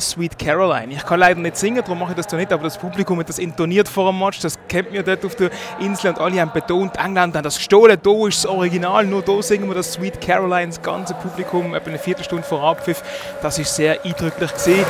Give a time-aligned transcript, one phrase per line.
[0.00, 0.94] Sweet Caroline.
[0.94, 3.28] Ich kann leider nicht singen, darum mache ich das da nicht, aber das Publikum hat
[3.28, 6.50] das intoniert vor dem Match, das kennt mir dort auf der Insel und alle haben
[6.50, 10.18] betont, England hat das gestohlen, da ist das Original, nur da singen wir das Sweet
[10.18, 13.02] Caroline, das ganze Publikum, etwa eine Viertelstunde vor Abpfiff,
[13.42, 14.86] das ist sehr eindrücklich gesehen.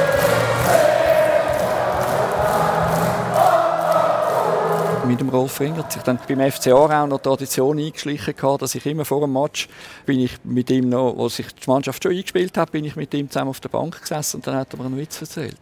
[5.13, 8.87] Mit dem Rolf Ringer sich dann beim FC Aarau noch Tradition eingeschlichen gehabt, dass ich
[8.87, 9.69] immer vor dem Match
[10.07, 13.13] bin ich mit ihm noch, wo sich die Mannschaft schon eingespielt hat, bin ich mit
[13.13, 15.59] ihm zusammen auf der Bank gesessen und dann hat er mir einen Witz erzählt.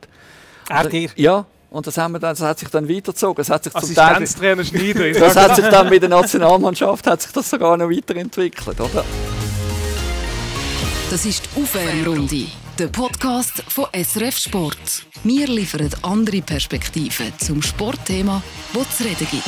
[0.68, 1.10] Er dir?
[1.16, 1.46] Ja.
[1.68, 3.42] Und das, haben wir dann, das hat sich dann weitergezogen.
[3.42, 5.12] Es hat sich zum Teil, Schneider.
[5.18, 9.04] das hat sich dann mit der Nationalmannschaft hat sich das sogar noch weiterentwickelt, oder?
[11.10, 12.46] Das ist die Aufwärmrunde,
[12.80, 15.04] der Podcast von SRF Sport.
[15.22, 19.44] Wir liefern andere Perspektiven zum Sportthema, das zu reden gibt.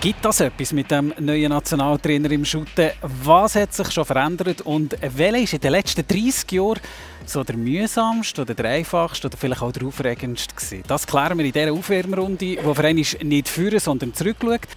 [0.00, 2.90] Gibt das etwas mit dem neuen Nationaltrainer im Schutten?
[3.02, 6.78] Was hat sich schon verändert und welcher ist in den letzten 30 Jahren
[7.24, 10.84] so der mühsamste oder der einfachste oder vielleicht auch der aufregendste gewesen?
[10.86, 14.68] Das klären wir in dieser Aufwärmrunde, die einen nicht führen, sondern zurückschaut.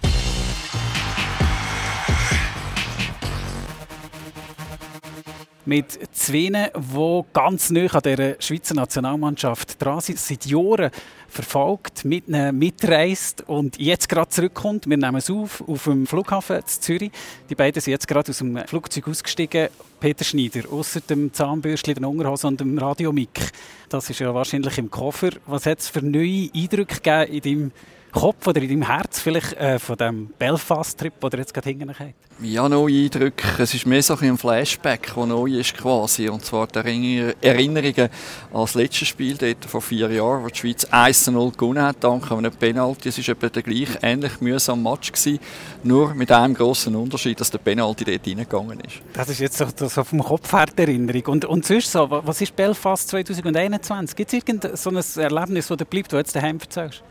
[5.70, 10.90] Mit zwei, die ganz nah an der Schweizer Nationalmannschaft dran sind, seit Jahren
[11.30, 14.88] verfolgt, mit ihnen mitreist und jetzt gerade zurückkommt.
[14.88, 17.10] Wir nehmen es auf, auf dem Flughafen in Zürich.
[17.48, 19.68] Die beiden sind jetzt gerade aus dem Flugzeug ausgestiegen.
[20.00, 23.50] Peter Schneider, außer dem Zahnbürstchen, der Unterhose und dem Radiomic.
[23.88, 25.30] Das ist ja wahrscheinlich im Koffer.
[25.46, 27.72] Was hat es für neue Eindrücke gegeben in deinem
[28.12, 31.90] Kopf oder in deinem Herz vielleicht äh, von dem Belfast-Trip, den ihr jetzt gerade hinten
[31.96, 32.14] habt?
[32.42, 33.62] Ja, neue Eindrücke.
[33.62, 36.28] Es ist mehr so ein Flashback, der neu ist quasi.
[36.28, 38.08] Und zwar die Erinnerungen
[38.52, 40.86] an das letzte Spiel dort vor vier Jahren, wo die Schweiz
[41.28, 43.08] 1-0 gewonnen hat, dank einem Penalty.
[43.10, 45.38] Es war der gleich ähnlich mühsame Match gewesen,
[45.82, 49.02] nur mit einem grossen Unterschied, dass der Penalty dort reingegangen ist.
[49.12, 51.26] Das ist jetzt so, so vom Kopf her die Erinnerung.
[51.26, 54.16] Und, und sonst so, was ist Belfast 2021?
[54.16, 57.02] Gibt es irgendein so ein Erlebnis, das dir bleibt, das du jetzt daheim erzählst?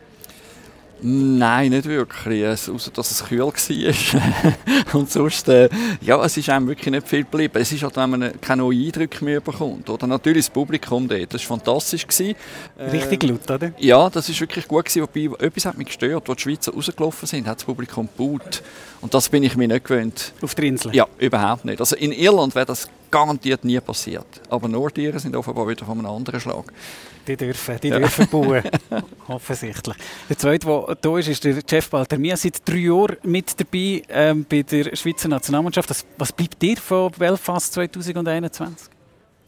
[1.02, 2.46] Nein, nicht wirklich.
[2.46, 4.94] Außer dass es kühl war.
[4.94, 5.70] und sonst, äh,
[6.02, 7.58] ja, es ist einem wirklich nicht viel geblieben.
[7.60, 9.90] Es ist halt, wenn man keine neuen Eindrücke mehr bekommt.
[9.90, 11.34] Oder natürlich das Publikum dort.
[11.34, 12.06] Das war fantastisch.
[12.06, 12.36] Gewesen.
[12.92, 13.72] Richtig laut, oder?
[13.78, 15.02] Ja, das ist wirklich gut gewesen.
[15.04, 16.30] Wobei, etwas hat mich gestört.
[16.30, 18.62] Als die Schweizer rausgelaufen sind, hat das Publikum gebaut.
[19.02, 20.34] Und das bin ich mir nicht gewöhnt.
[20.42, 20.94] Auf der Insel?
[20.94, 21.80] Ja, überhaupt nicht.
[21.80, 24.42] Also in Irland wäre das garantiert nie passiert.
[24.50, 26.72] Aber Nordiren sind offenbar wieder von einem anderen Schlag.
[27.28, 28.64] Die dürfen, die dürfen bauen.
[29.28, 29.96] Offensichtlich.
[30.28, 30.66] Der zweite,
[31.04, 32.36] der hier ist, ist der Jeff Baltermia.
[32.36, 35.90] Seit drei Jahren mit dabei ähm, bei der Schweizer Nationalmannschaft.
[35.90, 38.99] Was, was bleibt dir von Belfast 2021?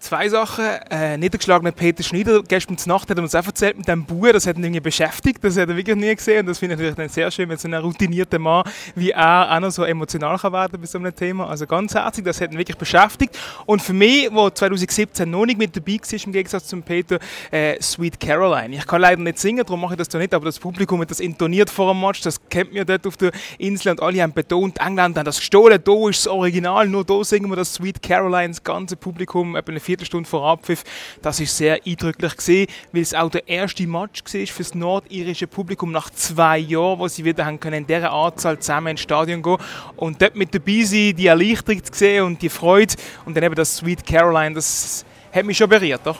[0.01, 0.65] Zwei Sachen.
[0.89, 4.47] Äh, niedergeschlagener Peter Schneider, gestern Nacht hat er uns auch erzählt mit dem Buch, das
[4.47, 6.39] hat ihn irgendwie beschäftigt, das hat er wirklich nie gesehen.
[6.39, 8.63] Und das finde ich natürlich dann sehr schön, wenn so ein routinierter Mann
[8.95, 11.47] wie er auch noch so emotional kann werden bei so einem Thema.
[11.47, 13.37] Also ganz herzlich, das hat ihn wirklich beschäftigt.
[13.67, 17.19] Und für mich, wo 2017 noch nicht mit dabei war, im Gegensatz zum Peter,
[17.51, 18.75] äh, Sweet Caroline.
[18.75, 21.11] Ich kann leider nicht singen, darum mache ich das da nicht, aber das Publikum hat
[21.11, 23.91] das intoniert vor dem Match, das kennt mir dort auf der Insel.
[23.91, 27.51] Und alle haben betont, England hat das gestohlen, da ist das Original, nur da singen
[27.51, 30.83] wir das Sweet Caroline, das ganze Publikum, etwa eine Viertelstunde vor Abpfiff.
[31.21, 35.47] Das ist sehr eindrücklich gesehen, weil es auch der erste Match war für das nordirische
[35.47, 39.41] Publikum nach zwei Jahren, wo sie wieder haben können in dieser Anzahl zusammen ins Stadion
[39.41, 39.57] gehen
[39.97, 43.55] und dort mit dabei sein, die Erleichterung zu sehen und die Freude und dann eben
[43.55, 45.03] das Sweet Caroline, das
[45.33, 46.17] hat mich schon berührt, doch?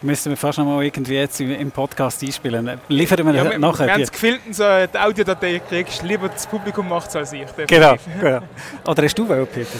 [0.00, 2.78] Müssen wir fast noch mal irgendwie jetzt im Podcast einspielen.
[2.88, 3.92] Liefern wir ja, nachher.
[3.92, 6.02] Haben es gefilmt so die Audiodatei kriegst.
[6.02, 7.46] Lieber das Publikum macht es als ich.
[7.66, 8.40] Genau, genau.
[8.86, 9.78] Oder hast du wollen, Peter?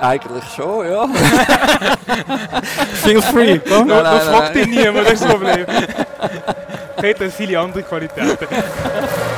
[0.00, 1.06] Eigentlich schon, ja.
[3.02, 3.60] Feel free.
[3.68, 5.66] No, no, no, fragt dich niemand, das ist das Problem.
[7.00, 8.38] Peter hat viele andere Qualitäten.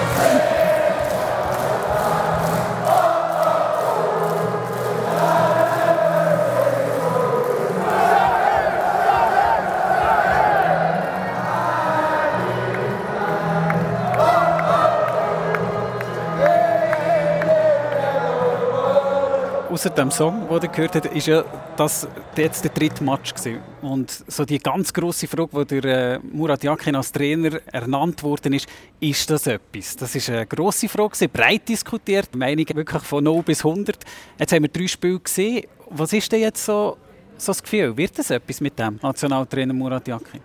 [19.78, 21.44] außer dem Song, den ihr gehört habt, ist ja
[21.77, 23.61] das jetzt der dritte Match gewesen.
[23.81, 28.54] Und so die ganz große Frage, die durch äh, Murat Yakin als Trainer ernannt worden
[28.54, 29.95] ist, ist das etwas?
[29.95, 33.98] Das ist eine große Frage, breit diskutiert, Meinungen wirklich von 0 bis 100.
[34.36, 35.65] Jetzt haben wir drei Spiele gesehen.
[35.91, 36.97] Was ist denn jetzt so,
[37.36, 37.97] so das Gefühl?
[37.97, 40.41] Wird das etwas mit dem Nationaltrainer Murat Yakin?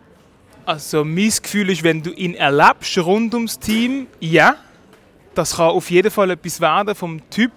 [0.63, 4.57] Also mein Gefühl ist, wenn du ihn erlebst rund ums Team, ja,
[5.35, 7.51] das kann auf jeden Fall etwas werden vom Typ.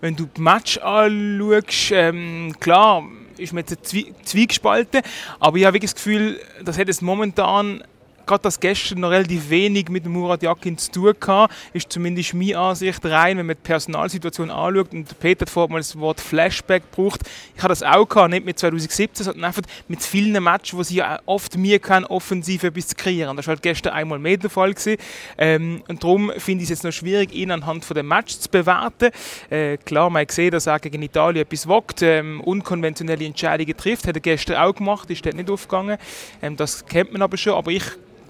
[0.00, 3.04] Wenn du das Match anschaust, ähm, klar,
[3.36, 3.94] ist man jetzt
[4.24, 5.02] zwiegespalten,
[5.40, 7.82] aber ich habe wirklich das Gefühl, das hat es momentan
[8.26, 12.58] gerade das gestern noch relativ wenig mit Murat Yakin zu tun hatte, ist zumindest meine
[12.58, 14.92] Ansicht rein, wenn man die Personalsituation anschaut.
[14.92, 17.22] Und Peter hat vorhin mal das Wort Flashback gebraucht.
[17.56, 21.02] Ich habe das auch gehabt, nicht mit 2017, sondern einfach mit vielen Matches, wo sie
[21.26, 23.36] oft mir kann, offensiv etwas zu kreieren.
[23.36, 24.96] Das war halt gestern einmal mehr der Fall gewesen.
[25.38, 28.48] Ähm, und darum finde ich es jetzt noch schwierig, ihn anhand von dem Match zu
[28.48, 29.10] bewerten.
[29.50, 34.16] Äh, klar, man gesehen, dass er gegen Italien etwas wagt, ähm, unkonventionelle Entscheidungen trifft, hat
[34.16, 35.98] er gestern auch gemacht, ist dort nicht aufgegangen.
[36.40, 37.84] Ähm, das kennt man aber schon, aber ich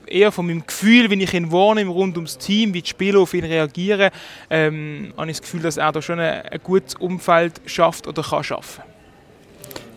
[0.06, 3.34] eher von meinem Gefühl, wenn ich ihn wahrnehme rund ums Team, wie die Spieler auf
[3.34, 4.10] ihn reagieren,
[4.50, 8.22] ähm, habe ich das Gefühl, dass er da schon ein, ein gutes Umfeld schafft oder
[8.22, 8.91] kann schaffen.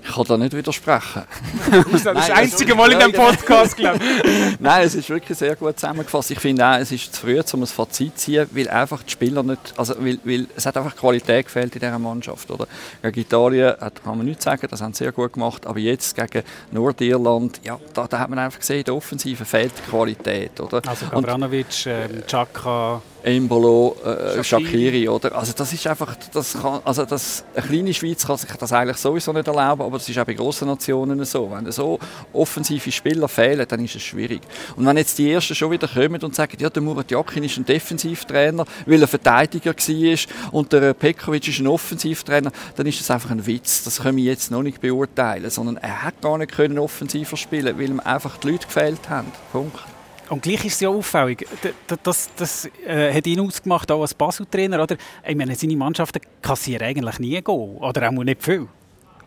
[0.08, 1.24] Ich kann da nicht widersprechen.
[1.72, 4.56] das ist das einzige Mal in diesem Podcast, glaube ich.
[4.60, 6.30] Nein, es ist wirklich sehr gut zusammengefasst.
[6.30, 9.12] Ich finde auch, es ist zu früh, um ein Fazit zu ziehen, weil einfach die
[9.12, 12.52] Spieler nicht, also weil, weil es hat einfach Qualität gefehlt in dieser Mannschaft.
[12.52, 12.68] Oder?
[13.02, 16.16] Gegen Italien hat, kann man nicht sagen, das haben sie sehr gut gemacht, aber jetzt
[16.16, 20.60] gegen Nordirland, ja, da, da hat man einfach gesehen, in der Offensive fehlt die Qualität.
[20.60, 20.82] Oder?
[20.88, 23.02] Also Gavranovic, ähm, Chaka...
[23.26, 25.36] Embolo, äh, Shakiri, oder?
[25.36, 28.98] Also das ist einfach, das kann, also das, eine kleine Schweiz kann sich das eigentlich
[28.98, 31.50] sowieso nicht erlauben, aber das ist auch bei grossen Nationen so.
[31.50, 31.98] Wenn so
[32.34, 34.42] offensive Spieler fehlen, dann ist es schwierig.
[34.76, 37.58] Und wenn jetzt die Ersten schon wieder kommen und sagen, ja, der Murat Yakin ist
[37.58, 43.10] ein Defensivtrainer, weil er Verteidiger war und der Pekovic ist ein Offensivtrainer, dann ist das
[43.10, 43.84] einfach ein Witz.
[43.84, 47.80] Das können wir jetzt noch nicht beurteilen, sondern er hat gar nicht können offensiver spielen,
[47.80, 49.32] weil ihm einfach die Leute gefehlt haben.
[49.52, 49.95] Punkt.
[50.30, 51.48] Und gleich ist es ja auffällig.
[51.88, 54.82] Das, das, das äh, hat ihn ausgemacht, auch als Basel-Trainer.
[54.82, 54.98] Oder?
[55.28, 57.78] Ich meine, seine Mannschaften kassieren eigentlich nie Goal.
[57.78, 58.68] Oder auch nicht viel.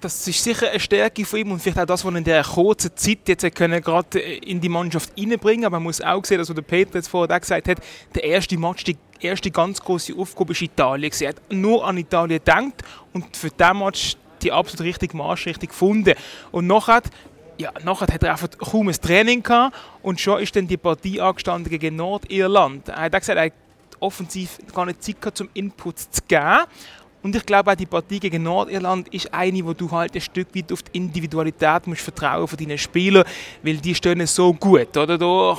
[0.01, 2.45] Das ist sicher eine Stärke von ihm und vielleicht auch das, was er in dieser
[2.45, 6.47] kurzen Zeit jetzt können gerade in die Mannschaft reinbringen Aber man muss auch sehen, dass
[6.47, 7.79] der Peter jetzt vorher auch gesagt hat,
[8.15, 11.13] der erste Match, die erste ganz große Aufgabe ist Italien.
[11.19, 16.15] Er hat nur an Italien gedacht und für diesen Match die absolut richtige Marschrichtung gefunden.
[16.53, 17.03] Und nachher
[17.59, 21.21] ja, nachher hat er einfach kaum ein Training gehabt und schon ist dann die Partie
[21.21, 22.89] angestanden gegen Nordirland.
[22.89, 23.53] Er hat auch gesagt, er hat
[24.01, 26.65] offensiv gar nicht Zeit gehabt, um Input zu geben.
[27.21, 30.55] Und ich glaube auch die Partie gegen Nordirland ist eine, wo du halt ein Stück
[30.55, 33.25] weit auf die Individualität musst vertrauen von deinen Spielern,
[33.63, 35.19] weil die stehen so gut, oder?
[35.19, 35.59] Da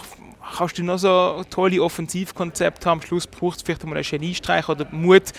[0.58, 3.02] kannst du noch so tolle Offensivkonzepte haben.
[3.02, 5.34] Am Schluss brauchst du vielleicht mal einen Geniestreich oder Mut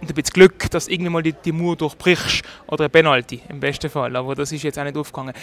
[0.00, 2.42] und ein bisschen Glück, dass du irgendwann mal die, die Mauer durchbrichst.
[2.66, 4.14] Oder ein Penalty im besten Fall.
[4.16, 5.34] Aber das ist jetzt auch nicht aufgegangen.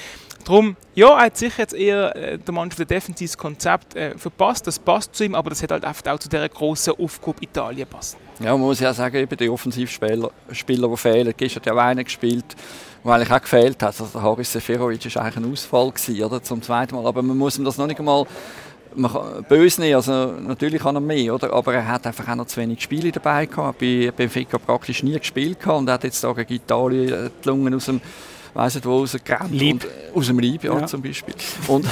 [0.43, 4.65] Darum, ja, er hat sicher jetzt eher äh, der Mannschaft ein defensives Konzept äh, verpasst.
[4.65, 7.87] Das passt zu ihm, aber das hat halt einfach auch zu dieser grossen Aufgabe Italien
[7.87, 8.17] passt.
[8.39, 11.33] Ja, man muss ja sagen, eben die Offensivspieler, Spieler, die fehlen.
[11.35, 12.55] Gestern hat ja auch einer gespielt,
[13.03, 13.99] der eigentlich auch gefehlt hat.
[13.99, 17.05] Also Haris Seferovic war eigentlich ein Ausfall gewesen, oder, zum zweiten Mal.
[17.05, 18.25] Aber man muss ihm das noch nicht einmal
[18.95, 21.53] man kann, böse nicht, also natürlich kann er mehr, oder?
[21.53, 23.79] aber er hat einfach auch noch zu wenig Spiele dabei gehabt.
[23.79, 27.73] Bei Benfica praktisch nie gespielt gehabt und hat jetzt da gegen Italien äh, die Lungen
[27.73, 28.01] aus dem
[28.57, 29.51] weiß nicht wo rausgerannt.
[29.51, 29.83] Lieb.
[29.83, 30.87] Und, aus dem Lieb, ja, ja.
[30.87, 31.35] zum Beispiel.
[31.67, 31.85] Und,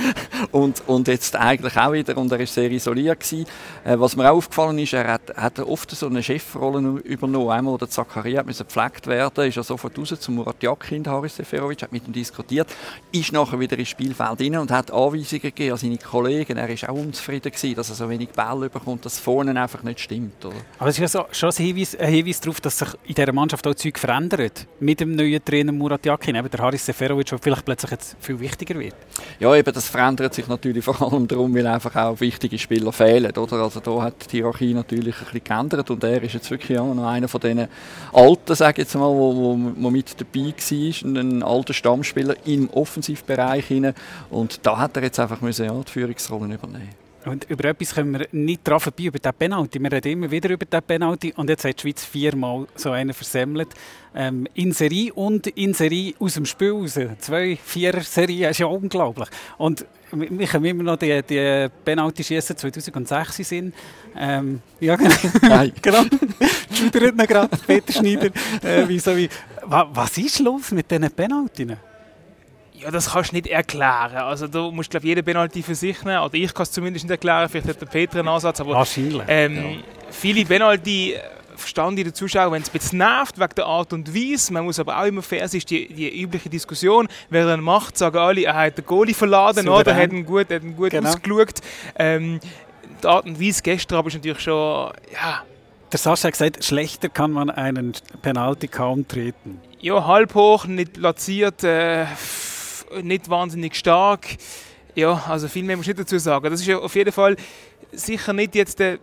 [0.50, 3.20] und, und jetzt eigentlich auch wieder, und er war sehr isoliert.
[3.20, 3.46] Gewesen.
[3.84, 7.50] Äh, was mir auch aufgefallen ist, er hat, hat oft so eine Chefrolle übernommen.
[7.50, 11.82] Einmal, der Zakaria musste gepflegt werden, ist er sofort raus zum Murat Yakin, Haris Seferovic,
[11.82, 12.68] hat mit ihm diskutiert,
[13.12, 16.56] ist nachher wieder ins Spielfeld rein und hat Anweisungen gegeben an seine Kollegen.
[16.56, 20.00] Er war auch unzufrieden, gewesen, dass er so wenig Bälle bekommt, dass vorne einfach nicht
[20.00, 20.42] stimmt.
[20.44, 20.56] Oder?
[20.78, 23.32] Aber es ist ja so, schon ein Hinweis, ein Hinweis darauf, dass sich in dieser
[23.32, 24.66] Mannschaft auch Zeug verändert.
[24.80, 28.38] Mit dem neuen Trainer Murat Jakin, eben der Haris Seferovic, der vielleicht plötzlich jetzt viel
[28.40, 28.94] wichtiger wird.
[29.40, 33.36] Ja, eben, das verändert sich natürlich vor allem darum, weil einfach auch wichtige Spieler fehlen.
[33.36, 33.56] Oder?
[33.56, 36.94] Also da hat die Hierarchie natürlich ein bisschen geändert und er ist jetzt wirklich auch
[36.94, 37.68] noch einer von diesen
[38.12, 42.70] Alten, sage ich jetzt mal, wo, wo, wo mit dabei war, ein alter Stammspieler im
[42.70, 43.64] Offensivbereich.
[44.30, 48.18] Und da hat er jetzt einfach müssen, ja, die Führungsrollen übernehmen und über etwas können
[48.18, 49.80] wir nicht dran vorbei, über den Penalty.
[49.80, 53.12] Wir reden immer wieder über den Penalty und jetzt hat die Schweiz viermal so einen
[53.12, 53.68] versemmelt.
[54.14, 56.98] Ähm, in Serie und in Serie aus dem Spiel raus.
[57.18, 59.28] Zwei, vier Serien, ist ja unglaublich.
[59.58, 63.74] Und wir können immer noch die, die Penalty schießen 2006 sind.
[64.16, 65.14] Ähm, ja, genau.
[65.42, 65.72] Nein.
[65.82, 66.04] genau.
[66.72, 68.30] Schneidert gerade, Peter Schneider.
[68.62, 69.28] Äh, wie so wie,
[69.64, 71.76] was ist los mit diesen Penaltys?
[72.86, 74.14] Ja, das kannst du nicht erklären.
[74.14, 76.22] Also du musst glaube jede Penalty für sich nehmen.
[76.22, 77.48] Oder ich kann es zumindest nicht erklären.
[77.48, 78.60] Vielleicht hat der Peter einen Ansatz.
[78.60, 79.22] Aber, Wahrscheinlich.
[79.26, 79.62] Ähm, ja.
[80.12, 81.20] Viele Penalty äh,
[81.56, 84.52] verstanden die Zuschauer, wenn es ein bisschen nervt wegen der Art und Weise.
[84.52, 87.08] Man muss aber auch immer fair sein, die, die übliche Diskussion.
[87.28, 89.80] Wer er macht, sagen alle, er hat den Goalie verladen Souverän.
[89.80, 91.08] oder hat ihn gut, hat ihn gut genau.
[91.08, 91.54] ausgeschaut.
[91.98, 92.38] Ähm,
[93.02, 95.42] die Art und Weise gestern aber ist natürlich schon, ja...
[95.90, 99.60] Der Sascha hat gesagt, schlechter kann man einen Penalty kaum treten.
[99.80, 102.06] Ja, halb hoch, nicht platziert, äh,
[103.02, 104.26] nicht wahnsinnig stark.
[104.94, 106.50] Ja, also viel mehr muss ich nicht dazu sagen.
[106.50, 107.36] Das ist ja auf jeden Fall
[107.92, 108.98] sicher nicht jetzt der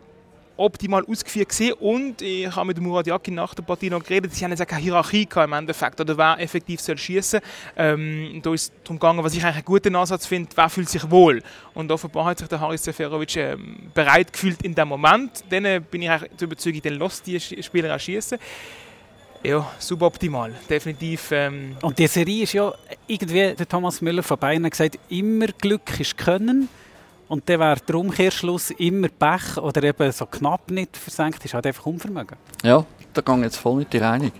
[0.57, 4.43] optimal ausgeführt gesehen und ich habe mit Murat Yakin nach der Partie noch geredet, sie
[4.43, 7.39] haben jetzt keine Hierarchie gehabt im Endeffekt, oder wer effektiv soll schießen.
[7.75, 11.09] Ähm, da ist darum gegangen, was ich eigentlich einen guten Ansatz finde, wer fühlt sich
[11.09, 11.41] wohl.
[11.73, 15.43] Und offenbar hat sich der Haris Seferovic ähm, bereit gefühlt in dem Moment.
[15.49, 18.37] Dann äh, bin ich eigentlich Überzeugung, dann lässt die Spieler auch schießen.
[19.43, 21.31] Ja, suboptimal, definitiv.
[21.31, 21.75] Ähm.
[21.81, 22.73] Und die Serie ist ja
[23.07, 26.69] irgendwie, der Thomas Müller von Bayern gesagt, immer Glück ist Können.
[27.27, 31.65] Und dann wäre der Umkehrschluss immer Pech oder eben so knapp nicht versenkt, ist halt
[31.65, 32.38] einfach Unvermögen.
[32.63, 34.34] Ja, da gehe jetzt voll mit dir einig.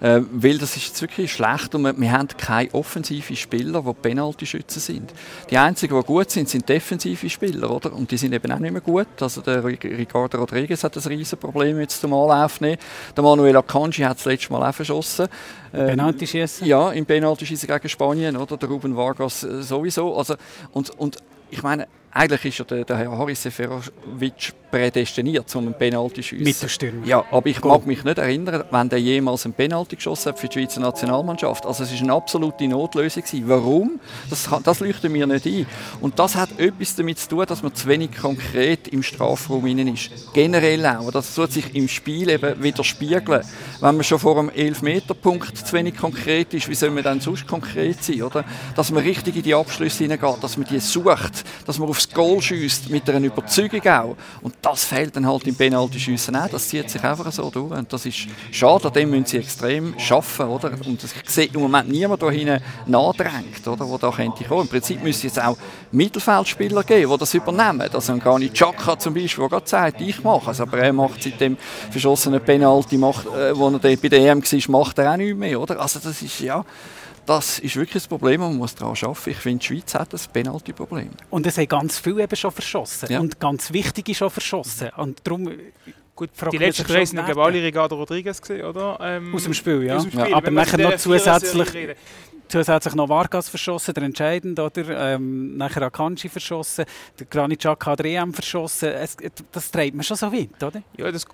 [0.00, 3.92] Äh, weil das ist jetzt wirklich schlecht und wir, wir haben keine offensiven Spieler, die
[3.92, 5.12] Penalty-Schützen sind.
[5.50, 7.92] Die einzigen, die gut sind, sind defensive Spieler, oder?
[7.92, 9.08] Und die sind eben auch nicht mehr gut.
[9.20, 12.78] Also der Ricardo Rodriguez hat ein riesen Problem jetzt zum Anlauf nehmen.
[13.16, 15.28] Der Manuel Akanji hat das letzte Mal auch verschossen.
[15.72, 16.66] Ähm, Penalty schießen?
[16.66, 18.56] Ja, im Penalty schießen gegen Spanien, oder?
[18.56, 20.16] Der Ruben Vargas äh, sowieso.
[20.16, 20.36] Also,
[20.72, 21.18] und, und
[21.50, 26.22] ich meine, eigentlich ist ja der, der Herr Haris Seferovic prädestiniert, um einen Penalty zu
[26.22, 26.44] schiessen.
[26.44, 27.06] Mit der Stimme.
[27.06, 30.48] Ja, aber ich mag mich nicht erinnern, wenn der jemals einen Penalty geschossen hat für
[30.48, 31.64] die Schweizer Nationalmannschaft.
[31.64, 33.22] Also es war eine absolute Notlösung.
[33.46, 34.00] Warum?
[34.28, 35.66] Das, das leuchtet mir nicht ein.
[36.00, 39.94] Und das hat etwas damit zu tun, dass man zu wenig konkret im Strafraum innen
[39.94, 40.10] ist.
[40.34, 41.10] Generell auch.
[41.10, 43.42] Das tut sich im Spiel eben widerspiegeln.
[43.80, 47.46] Wenn man schon vor einem 11-Meter-Punkt zu wenig konkret ist, wie soll man dann sonst
[47.46, 48.22] konkret sein?
[48.22, 48.44] Oder?
[48.74, 52.40] Dass man richtig in die Abschlüsse hineingeht, dass man die sucht, dass man aufs Goal
[52.40, 54.16] schießt, mit einer Überzeugung auch.
[54.40, 56.48] Und das fehlt dann halt im Penalty-Schiessen auch.
[56.48, 57.72] Das zieht sich einfach so durch.
[57.72, 60.70] Und das ist schade, an dem müssen sie extrem schaffen, oder?
[60.86, 63.88] Und ich sehe im Moment niemand da hinten nachdrängt, oder?
[63.88, 64.62] Wo da könnte kommen.
[64.62, 65.56] Im Prinzip müsste es jetzt auch
[65.90, 67.88] Mittelfeldspieler geben, die das übernehmen.
[67.92, 70.60] Also ein Gani Chaka zum Beispiel, der gerade sagt, ich mache es.
[70.60, 71.56] Aber er macht seit dem
[71.90, 75.60] verschossenen Penalty, macht, äh, wo er bei der EM war, macht er auch nichts mehr,
[75.60, 75.80] oder?
[75.80, 76.64] Also das ist, ja
[77.28, 79.30] das ist wirklich ein Problem und man muss daran arbeiten.
[79.30, 81.10] Ich finde, die Schweiz hat ein Penalty-Problem.
[81.28, 83.08] Und es haben ganz viele eben schon verschossen.
[83.10, 83.20] Ja.
[83.20, 84.88] Und ganz wichtige schon verschossen.
[84.96, 85.50] Und darum
[86.16, 88.98] Gut, die letzten drei sind alle Ricardo Rodriguez gesehen, oder?
[89.00, 90.00] Ähm, aus dem Spiel, ja.
[90.00, 90.30] Dem Spiel.
[90.30, 91.94] ja aber nachher noch zusätzlich,
[92.48, 95.14] zusätzlich noch Vargas verschossen, der entscheidend, oder?
[95.14, 96.86] Ähm, nachher Akanji verschossen,
[97.20, 98.88] der Granit Xhaka hat EM verschossen.
[98.88, 99.16] Es,
[99.52, 100.82] das treibt man schon so weit, oder?
[100.96, 101.24] Ja, das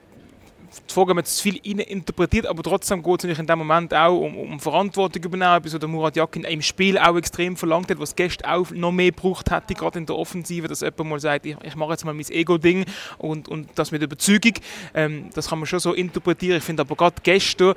[0.88, 4.19] die Frage, man zu viel interpretiert, aber trotzdem geht es natürlich in dem Moment auch
[4.19, 7.99] um, um Verantwortung übernehmen, etwas, was der Murat Yakin im Spiel auch extrem verlangt hat,
[7.99, 11.47] was Gäste auch noch mehr gebraucht hätte, gerade in der Offensive, dass jemand mal sagt,
[11.47, 12.85] ich, ich mache jetzt mal mein Ego-Ding
[13.19, 14.54] und, und das mit Überzeugung,
[14.95, 16.59] ähm, das kann man schon so interpretieren.
[16.59, 17.75] Ich finde aber gerade Gäste,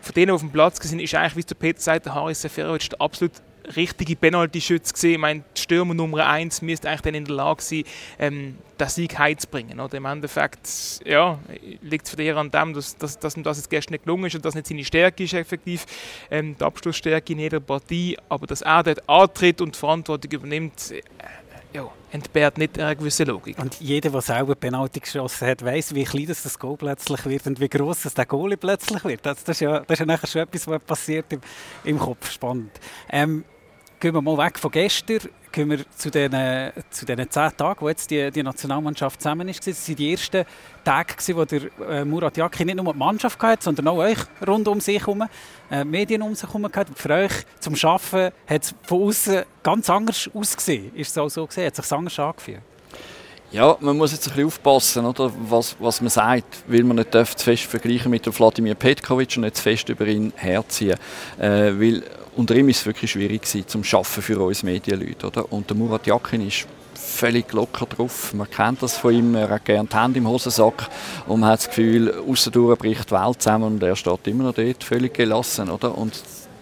[0.00, 2.90] von denen auf dem Platz sind, ist eigentlich, wie der Peter sagt, der Haris Seferovic
[2.90, 3.32] der absolut
[3.74, 5.12] richtige Penalty-Schütze gesehen.
[5.12, 7.84] Ich meine, die Stürmer Nummer 1 müsste eigentlich dann in der Lage sein,
[8.18, 9.80] ähm, den Sieg heimzubringen.
[9.80, 9.96] Oder?
[9.96, 11.38] Im Endeffekt ja,
[11.82, 14.26] liegt es für eher an dem, dass, dass, dass ihm das jetzt gestern nicht gelungen
[14.26, 15.86] ist und das nicht seine Stärke ist, effektiv,
[16.30, 18.16] ähm, die Abschlussstärke in jeder Partie.
[18.28, 21.02] Aber dass er dort antritt und die Verantwortung übernimmt, äh,
[21.72, 23.58] ja, entbehrt nicht einer gewissen Logik.
[23.58, 27.46] Und jeder, der selber Penalty geschossen hat, weiß, wie klein das, das Goal plötzlich wird
[27.46, 29.26] und wie groß das der Goalie plötzlich wird.
[29.26, 31.40] Das, das, ist ja, das ist ja nachher schon etwas, was passiert im,
[31.84, 32.30] im Kopf.
[32.30, 32.70] Spannend.
[33.10, 33.44] Ähm,
[34.06, 35.18] gehen wir mal weg von gestern,
[35.50, 36.30] gehen wir zu den,
[36.90, 39.66] zu den zehn Tagen, wo jetzt die, die Nationalmannschaft zusammen ist.
[39.66, 40.44] Das waren die ersten
[40.84, 44.68] Tage, wo der äh, Murat Yakin nicht nur die Mannschaft hatte, sondern auch euch rund
[44.68, 45.24] um sich herum,
[45.72, 46.92] äh, Medien um sich herum hatte.
[46.94, 50.94] Für euch zum Arbeiten hat es von außen ganz anders ausgesehen.
[50.94, 51.66] Ist es auch so gesehen?
[51.66, 52.62] Hat es sich anders angefühlt?
[53.52, 57.12] Ja, man muss jetzt ein bisschen aufpassen, oder, was, was man sagt, weil man nicht
[57.12, 60.98] zu fest vergleichen mit dem Vladimir Petkovic und nicht zu fest über ihn herziehen.
[61.38, 62.02] Äh, weil
[62.34, 65.26] unter ihm war es wirklich schwierig gewesen, zum Schaffen für uns Medienleute.
[65.28, 65.52] Oder?
[65.52, 68.34] Und der Murat Yakin ist völlig locker drauf.
[68.34, 70.88] Man kennt das von ihm, er hat gerne die Hände im Hosensack
[71.26, 74.54] und man hat das Gefühl, außerdurch bricht die Welt zusammen und er steht immer noch
[74.54, 75.70] dort, völlig gelassen.
[75.70, 75.96] Oder?
[75.96, 76.14] Und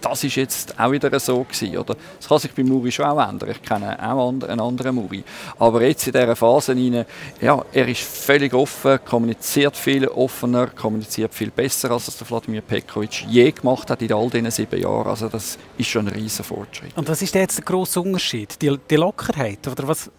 [0.05, 1.95] das ist jetzt auch wieder so gewesen, oder?
[2.19, 3.49] Das kann sich bei Muri schon auch ändern.
[3.49, 5.23] Ich kenne auch einen anderen Muri.
[5.57, 7.05] Aber jetzt in dieser Phase rein,
[7.41, 12.61] ja, er ist völlig offen, kommuniziert viel offener, kommuniziert viel besser, als es der Vladimir
[12.61, 15.07] Pekovic je gemacht hat in all diesen sieben Jahren.
[15.07, 16.95] Also das ist schon ein riesen Fortschritt.
[16.95, 18.61] Und was ist jetzt der grosse Unterschied?
[18.61, 19.67] Die, die Lockerheit?
[19.67, 20.11] Oder was,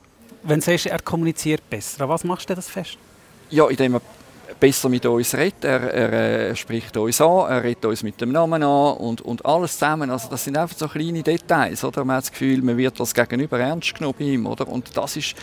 [0.43, 2.99] wenn du sagst, er kommuniziert besser, an was machst du das fest?
[3.51, 4.01] Ja, indem er
[4.59, 5.65] besser mit uns redet.
[5.65, 6.13] Er, er
[6.51, 10.11] äh, spricht uns an, er redet uns mit dem Namen an und, und alles zusammen.
[10.11, 11.85] Also das sind einfach so kleine Details.
[11.85, 12.05] Oder?
[12.05, 14.47] Man hat das Gefühl, man wird das Gegenüber ernst genommen bei ihm.
[14.47, 14.69] Oder?
[14.69, 15.35] Und das, ist,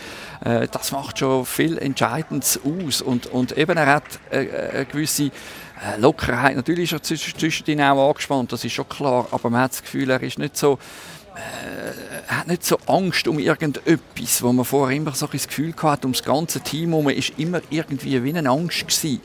[0.44, 3.02] äh, das macht schon viel Entscheidendes aus.
[3.02, 6.56] Und, und eben er hat äh, eine gewisse äh, Lockerheit.
[6.56, 9.26] Natürlich ist er zwischen auch angespannt, das ist schon klar.
[9.30, 10.78] Aber man hat das Gefühl, er ist nicht so
[11.36, 16.06] äh, hat nicht so Angst um irgendetwas, wo man vorher immer so ein Gefühl hatte,
[16.06, 19.20] um das ganze Team herum ist immer irgendwie wie eine Angst gewesen.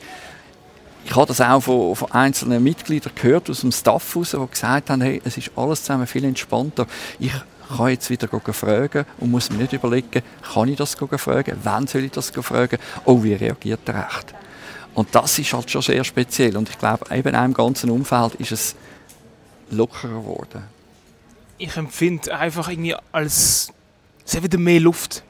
[1.04, 4.90] Ich habe das auch von, von einzelnen Mitgliedern gehört aus dem Staff heraus, die gesagt
[4.90, 6.86] haben, hey, es ist alles zusammen viel entspannter.
[7.18, 7.32] Ich
[7.76, 12.04] kann jetzt wieder fragen und muss mir nicht überlegen, kann ich das fragen, wann soll
[12.04, 14.34] ich das fragen, oh, wie reagiert er recht?
[14.94, 18.34] Und das ist halt schon sehr speziell und ich glaube, eben in einem ganzen Umfeld
[18.34, 18.74] ist es
[19.70, 20.79] lockerer geworden.
[21.60, 23.72] Ich empfinde einfach irgendwie als
[24.24, 25.24] es hat wieder mehr Luft.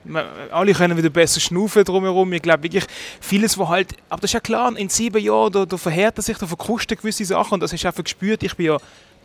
[0.50, 2.30] Alle können wieder besser schnaufen drumherum.
[2.34, 2.84] Ich glaube wirklich,
[3.20, 6.36] vieles, was halt, aber das ist ja klar, in sieben Jahren, da, da verhärtet sich,
[6.36, 8.42] da verkrustet gewisse Sachen und das hast du einfach gespürt.
[8.42, 8.76] Ich bin ja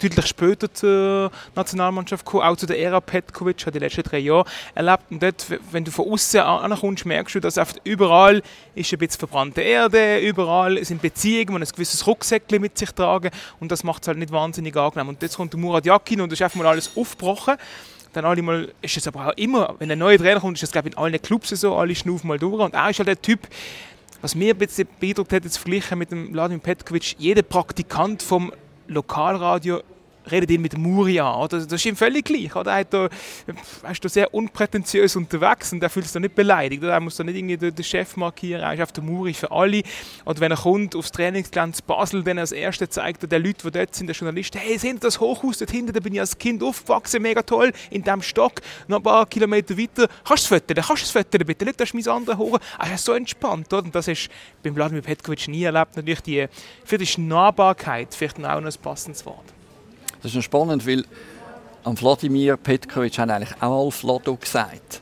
[0.01, 4.45] deutlich später zur Nationalmannschaft gekommen, auch zu der Ära Petkovic, habe die letzten drei Jahre
[4.73, 5.03] erlebt.
[5.09, 8.41] Und dort, wenn du von außen ankommst, merkst du, dass oft überall
[8.75, 13.31] ist ein bisschen verbrannte Erde, überall sind Beziehungen, die ein gewisses Rucksäckchen mit sich tragen
[13.59, 15.09] und das macht es halt nicht wahnsinnig angenehm.
[15.09, 17.55] Und jetzt kommt der Murat Yakin und das ist einfach mal alles aufgebrochen
[18.15, 20.71] dann alle mal, ist es aber auch immer, wenn ein neuer Trainer kommt, ist das
[20.71, 23.21] glaube ich in allen Clubs so, alle schnaufen mal durch und er ist halt der
[23.21, 23.41] Typ,
[24.21, 28.53] was mir ein bisschen beeindruckt hat, jetzt verglichen mit dem Vladimir Petkovic, jeder Praktikant vom
[28.87, 29.81] Lokalradio
[30.31, 31.35] redet ihn mit Muri an.
[31.35, 31.59] Oder?
[31.59, 32.55] Das ist ihm völlig gleich.
[32.55, 32.71] Oder?
[32.73, 33.09] Er ist da,
[34.01, 36.83] da sehr unprätentiös unterwegs und er fühlt sich da nicht beleidigt.
[36.83, 36.93] Oder?
[36.93, 38.61] Er muss da nicht irgendwie den Chef markieren.
[38.61, 39.83] Er ist auf der Muri für alle.
[40.25, 43.71] Oder wenn er kommt aufs Trainingsgelände Basel, dann als Erster zeigt er den Leuten, die
[43.71, 45.93] dort sind, der Journalist, hey, seht ihr das Hochhaus dort hinten?
[45.93, 48.61] Da bin ich als Kind aufgewachsen, mega toll, in diesem Stock.
[48.87, 50.07] Noch ein paar Kilometer weiter.
[50.23, 50.87] Kannst du es fotografieren?
[50.87, 51.65] Kannst du es fotografieren, bitte?
[51.65, 52.59] Nicht, das ist mein anderer Hoch.
[52.79, 53.71] Er ist so entspannt.
[53.73, 53.83] Oder?
[53.83, 54.29] Und das ist
[54.63, 55.95] beim Vladimir Petkovic nie erlebt.
[55.95, 56.47] Natürlich die,
[56.83, 59.54] für die Nahbarkeit, vielleicht auch noch ein passendes Wort.
[60.21, 61.05] Das ist noch spannend, weil
[61.83, 65.01] am Vladimir Petkovic haben eigentlich auch Alf Lado gesagt.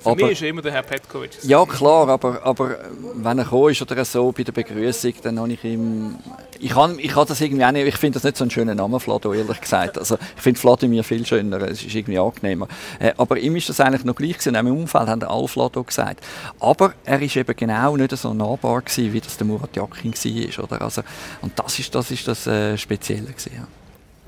[0.00, 1.32] Für aber, mich ist immer der Herr Petkovic.
[1.42, 2.76] Ja, klar, aber, aber
[3.14, 6.16] wenn er gekommen ist oder so bei der Begrüßung, dann habe ich ihm...
[6.60, 7.86] Ich kann, ich kann das irgendwie auch nicht...
[7.86, 9.98] Ich finde das nicht so einen schönen Namen, Vlado, ehrlich gesagt.
[9.98, 12.68] Also, ich finde Vladimir viel schöner, es ist irgendwie angenehmer.
[13.00, 14.54] Äh, aber ihm ist das eigentlich noch gleich gewesen.
[14.54, 16.24] Im Umfeld haben alle Vlado gesagt.
[16.60, 20.64] Aber er ist eben genau nicht so nahbar gewesen, wie das der Murat Yakin war.
[20.64, 20.82] Oder?
[20.82, 21.02] Also,
[21.42, 23.66] und das ist das, ist das äh, Spezielle gewesen, ja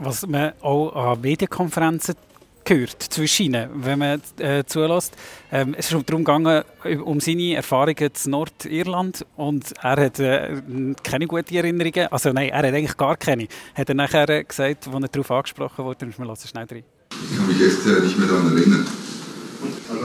[0.00, 2.14] was man auch an Medienkonferenzen
[2.64, 5.14] gehört zwischen ihnen, wenn man äh, zulässt.
[5.50, 6.62] Ähm, es ist darum gegangen,
[7.04, 10.62] um seine Erfahrungen in Nordirland und er hat äh,
[11.02, 13.46] keine guten Erinnerungen, also nein, er hat eigentlich gar keine.
[13.74, 16.84] Hat er nachher gesagt, als er darauf angesprochen wurde, wir lassen schnell rein.
[17.10, 18.86] Ich kann mich echt äh, nicht mehr daran erinnern.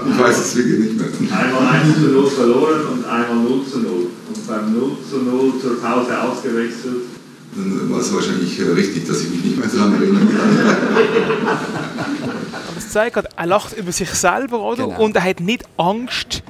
[0.09, 1.37] Ich weiß es wirklich nicht mehr.
[1.37, 3.91] Einmal 1 zu 0 verloren und einmal 0 zu 0.
[3.91, 7.03] Und beim 0 zu 0 zur Pause ausgewechselt
[7.55, 11.47] dann war es wahrscheinlich äh, richtig, dass ich mich nicht mehr daran erinnern kann.
[12.67, 14.87] Aber es zeigt gerade, er lacht über sich selber, oder?
[14.87, 15.01] Genau.
[15.01, 16.43] Und er hat nicht Angst,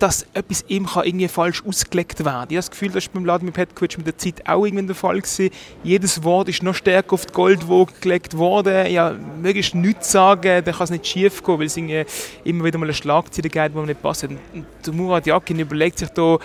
[0.00, 2.48] dass etwas ihm kann irgendwie falsch ausgelegt werden kann.
[2.48, 4.94] Ich habe das Gefühl, das ist beim Vladimir Petkovic mit der Zeit auch irgendwie der
[4.94, 5.50] Fall gewesen.
[5.84, 8.90] Jedes Wort ist noch stärker auf die Goldwaage gelegt worden.
[8.90, 12.86] Ja, möglichst nichts sagen, dann kann es nicht schief gehen, weil es immer wieder mal
[12.86, 14.24] eine Schlagzeile gibt, die nicht passt.
[14.24, 14.38] Und
[14.86, 16.38] der Murat Yakin überlegt sich da,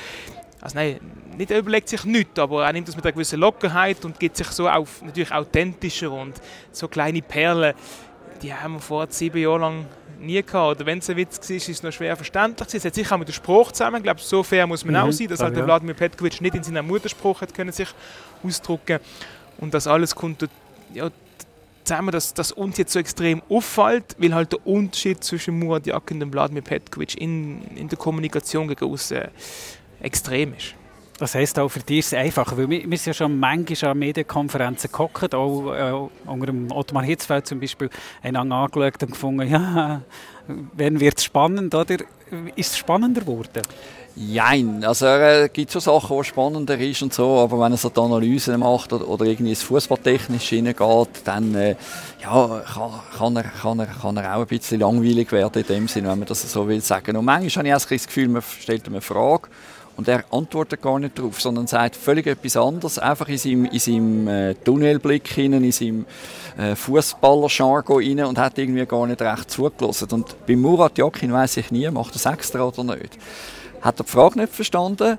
[0.60, 0.99] also nein,
[1.37, 4.37] nicht er überlegt sich nichts, aber er nimmt das mit einer gewissen Lockerheit und gibt
[4.37, 6.33] sich so auf, natürlich authentischer und
[6.71, 7.73] so kleine Perlen,
[8.41, 9.85] die haben wir vor sieben Jahren lang
[10.19, 10.77] nie gehabt.
[10.77, 12.73] Oder wenn es ein Witz war, ist es noch schwer verständlich.
[12.73, 13.97] Es hat sicher auch mit dem Spruch zusammen.
[13.97, 15.09] Ich glaube, so fair muss man mhm.
[15.09, 17.89] auch sein, dass halt der Vladimir Petkovic nicht in seinem Mutterspruch hat können sich
[18.43, 18.99] ausdrücken
[19.57, 20.47] Und das alles kommt
[20.93, 21.09] ja,
[21.83, 26.17] zusammen, dass das uns jetzt so extrem auffällt, weil halt der Unterschied zwischen Murat Yakin
[26.17, 29.21] und dem Vladimir Petkovic in, in der Kommunikation gegen außen
[30.01, 30.75] extrem ist.
[31.17, 33.91] Das heisst auch für dich ist es einfach, weil wir, wir sind ja schon manchmal
[33.91, 37.89] an Medienkonferenzen gehockt, auch äh, unter dem Ottmar Hitzfeld zum Beispiel,
[38.21, 40.01] einander angeschaut und gefunden, ja,
[40.73, 41.95] wenn wird es spannend, oder?
[42.56, 43.62] Ist es spannender geworden?
[44.17, 47.78] Nein, also es äh, gibt schon Sachen, die spannender ist und so, aber wenn er
[47.78, 51.75] so die Analyse macht oder, oder irgendwie ins Fußballtechnisch hineingeht, dann äh,
[52.21, 55.88] ja, kann, kann, er, kann, er, kann er auch ein bisschen langweilig werden in dem
[55.88, 57.17] Sinne, wenn man das so will sagen.
[57.17, 59.49] Und manchmal habe ich auch das Gefühl, man stellt eine Frage
[59.97, 63.79] und er antwortet gar nicht darauf, sondern sagt völlig etwas anderes, einfach in seinem, in
[63.79, 66.05] seinem äh, Tunnelblick hinein, in seinem
[66.58, 70.10] äh, Fußballer-Jargon hinein und hat irgendwie gar nicht recht zugelassen.
[70.12, 73.17] Und bei Murat Yakin weiß ich nie, macht er es extra oder nicht.
[73.81, 75.17] Hat er die Frage nicht verstanden?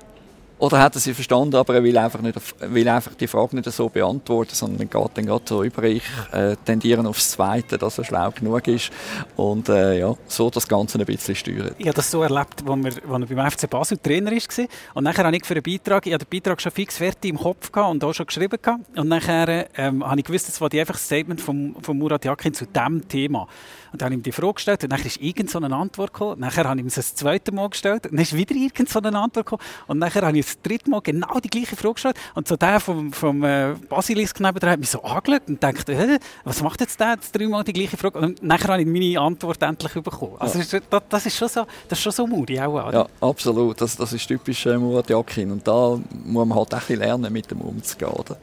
[0.59, 3.71] Oder hat er sie verstanden, aber er will einfach, nicht, will einfach die Frage nicht
[3.71, 5.83] so beantworten, sondern geht dann gerade so über.
[5.83, 8.91] Ich äh, tendiere aufs Zweite, dass er schlau genug ist
[9.35, 11.75] und äh, ja, so das Ganze ein bisschen steuert.
[11.77, 14.67] Ich habe das so erlebt, als er beim FC Basel Trainer war.
[14.95, 17.37] Und nachher habe ich für einen Beitrag, ich hatte den Beitrag schon fix fertig im
[17.37, 18.57] Kopf gehabt und auch schon geschrieben.
[18.59, 18.97] Gehabt.
[18.97, 22.53] Und nachher ähm, habe ich gewusst, das war einfach ein Statement von, von Murat Yakin
[22.53, 23.47] zu diesem Thema.
[23.91, 26.13] Und dann habe ich ihm die Frage gestellt und dann ist irgend so eine Antwort
[26.13, 26.39] gekommen.
[26.39, 29.17] Nachher habe ich ihm das zweite Mal gestellt und dann ist wieder irgend so eine
[29.17, 29.61] Antwort gekommen.
[29.87, 32.17] Und nachher habe ich das dritte Mal genau die gleiche Frage gestellt.
[32.35, 36.19] Und so der vom, vom äh, Basilisk neben hat mich so angeschaut und dachte, äh,
[36.43, 38.19] was macht jetzt der jetzt dreimal die gleiche Frage?
[38.19, 40.35] Und nachher habe ich meine Antwort endlich bekommen.
[40.39, 40.79] Also ja.
[40.89, 42.93] das, das, ist schon so, das ist schon so Muri auch, oder?
[42.93, 43.79] Ja, absolut.
[43.81, 45.51] Das, das ist typisch äh, Murat Yakin.
[45.51, 48.37] Und da muss man halt auch ein lernen, mit dem umzugehen, oder?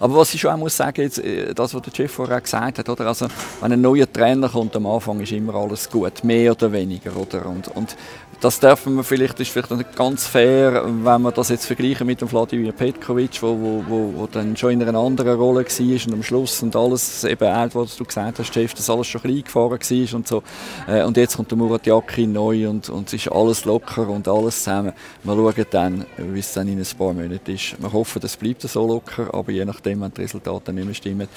[0.00, 2.78] Aber was ich schon auch muss sagen, jetzt, äh, das, was der Chef vorher gesagt
[2.78, 3.06] hat, oder?
[3.06, 3.26] Also,
[3.60, 7.46] wenn ein neuer Trainer kommt, am Anfang ist immer alles gut, mehr oder weniger, oder?
[7.46, 7.96] Und, und
[8.44, 12.20] das dürfen wir vielleicht, ist vielleicht nicht ganz fair, wenn wir das jetzt vergleichen mit
[12.20, 16.12] dem Vladimir Petkovic, wo, wo, wo, wo dann schon in einer anderen Rolle war und
[16.12, 19.44] am Schluss und alles, eben auch, was du gesagt hast, Chef, dass alles schon klein
[19.44, 20.42] gefahren war und so.
[20.86, 24.28] Äh, und jetzt kommt der Murat Yakin neu und, und es ist alles locker und
[24.28, 24.92] alles zusammen.
[25.22, 27.80] Wir schauen dann, wie es dann in ein paar Monaten ist.
[27.80, 31.28] Wir hoffen, es bleibt so locker, aber je nachdem, wenn die Resultate nicht mehr stimmen,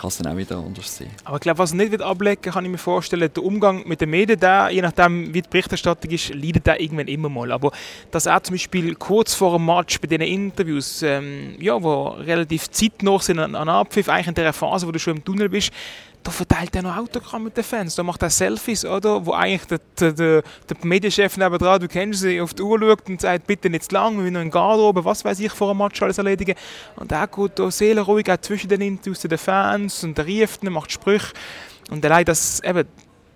[0.00, 1.10] kann es dann auch wieder anders sein.
[1.24, 4.10] Aber ich glaube, was nicht wird ablegen kann ich mir vorstellen, der Umgang mit den
[4.10, 7.52] Medien, der, je nachdem, wie die Berichterstattung ist, leidet er irgendwann immer mal.
[7.52, 7.72] Aber
[8.10, 12.70] dass er zum Beispiel kurz vor dem Match bei diesen Interviews, ähm, ja, wo relativ
[12.70, 15.72] zeitnah sind an, an Abpfiff, eigentlich in der Phase, wo du schon im Tunnel bist,
[16.22, 19.24] da verteilt er noch Autogramm mit den Fans, da macht er Selfies, oder?
[19.24, 23.08] Wo eigentlich der, der, der, der Medienchef nebenan, du kennst sie, auf die Uhr schaut
[23.08, 25.72] und sagt, bitte nicht zu lang, wir müssen noch in Garderobe, was weiß ich, vor
[25.72, 26.56] dem Match alles erledigen.
[26.96, 30.92] Und er geht da seelenruhig auch zwischen den Interviews den Fans und er rieft macht
[30.92, 31.32] Sprüche.
[31.90, 32.86] Und allein das, eben,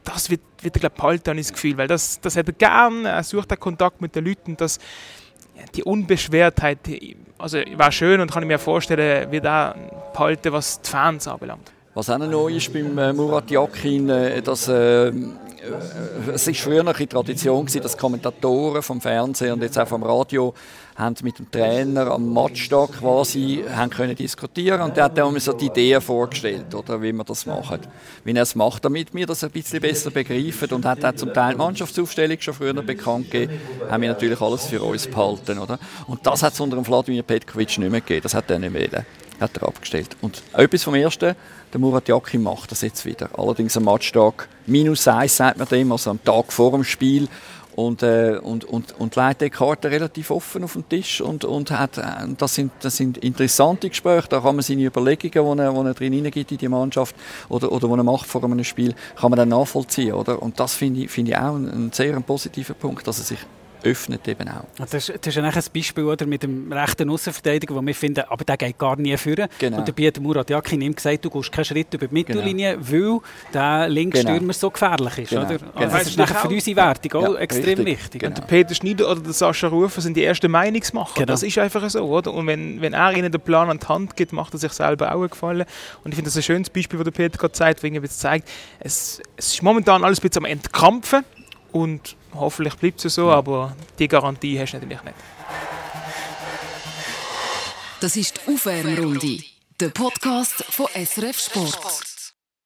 [0.05, 3.05] das wird, wird er, glaube ich, behalten, das Gefühl, weil das, das hat er gern,
[3.05, 4.79] er sucht den Kontakt mit den Leuten, das,
[5.75, 6.79] die Unbeschwertheit,
[7.39, 9.75] also war schön und kann ich mir vorstellen, wird auch
[10.13, 11.74] behalten, was die Fans anbelangt.
[11.95, 15.13] Was auch neu ist beim äh, Murat Yakin, äh, dass äh,
[16.35, 20.03] es ist früher noch eine Tradition gewesen, dass Kommentatoren vom Fernsehen und jetzt auch vom
[20.03, 20.53] Radio
[20.97, 25.53] haben mit dem Trainer am Matchtag quasi haben können diskutieren und der hat dann so
[25.53, 27.81] die Ideen vorgestellt, oder, wie man das macht.
[28.25, 31.33] Wie er es macht, damit wir das ein bisschen besser begreifen und hat auch zum
[31.33, 35.61] Teil die Mannschaftsaufstellung schon früher bekannt gegeben, haben wir natürlich alles für uns behalten.
[35.61, 35.79] Oder?
[36.09, 38.75] Und das hat es unter dem Vladimir Petkovic nicht mehr gegeben, das hat er nicht
[38.75, 39.07] wählen
[39.41, 40.17] hat er abgestellt.
[40.21, 41.35] Und etwas vom Ersten,
[41.75, 43.29] der Murat Yakin macht das jetzt wieder.
[43.37, 47.29] Allerdings am Matchtag minus eins, sagt man dem, also am Tag vor dem Spiel.
[47.75, 51.21] Und, äh, und, und, und legt die Karte relativ offen auf den Tisch.
[51.21, 52.03] Und, und hat, äh,
[52.39, 54.29] das, sind, das sind interessante Gespräche.
[54.29, 57.17] Da kann man seine Überlegungen, die er, die er drin hineingibt in die Mannschaft
[57.49, 60.13] oder, oder die er macht vor einem Spiel, kann man dann nachvollziehen.
[60.13, 60.41] Oder?
[60.41, 63.39] Und das finde ich, find ich auch einen, einen sehr positiven Punkt, dass er sich
[63.85, 64.65] öffnet eben auch.
[64.77, 68.45] Das ist, das ist ein Beispiel oder, mit dem rechten Außenverteidiger, wo wir finden, aber
[68.45, 69.49] der geht gar nie führen.
[69.59, 69.79] Genau.
[69.79, 72.91] Und dabei hat Murat Yakin ihm gesagt, du gehst keinen Schritt über die Mittellinie, genau.
[72.91, 73.21] weil
[73.53, 74.53] der Linksstürmer genau.
[74.53, 75.31] so gefährlich ist.
[75.31, 75.43] Genau.
[75.43, 75.53] Oder?
[75.53, 75.93] Also genau.
[75.93, 77.87] Das ist nachher für unsere Wertung auch ja, extrem richtig.
[77.87, 78.21] wichtig.
[78.21, 78.31] Genau.
[78.31, 81.15] Und der Peter Schneider oder der Sascha Rufer sind die ersten Meinungsmacher.
[81.15, 81.27] Genau.
[81.27, 82.03] Das ist einfach so.
[82.05, 82.33] Oder?
[82.33, 85.15] Und wenn, wenn er ihnen den Plan an die Hand gibt, macht er sich selber
[85.15, 85.65] auch einen Gefallen.
[86.03, 88.49] Und ich finde das ein schönes Beispiel, das der Peter gerade zeigt, wegen es zeigt,
[88.81, 91.25] es, es ist momentan alles ein bisschen am Entkrampfen
[91.73, 95.17] und hoffentlich bleibt es so, aber die Garantie hast du natürlich nicht.
[98.01, 99.39] Das ist die Aufwärmrunde,
[99.81, 102.05] der Podcast von SRF Sport.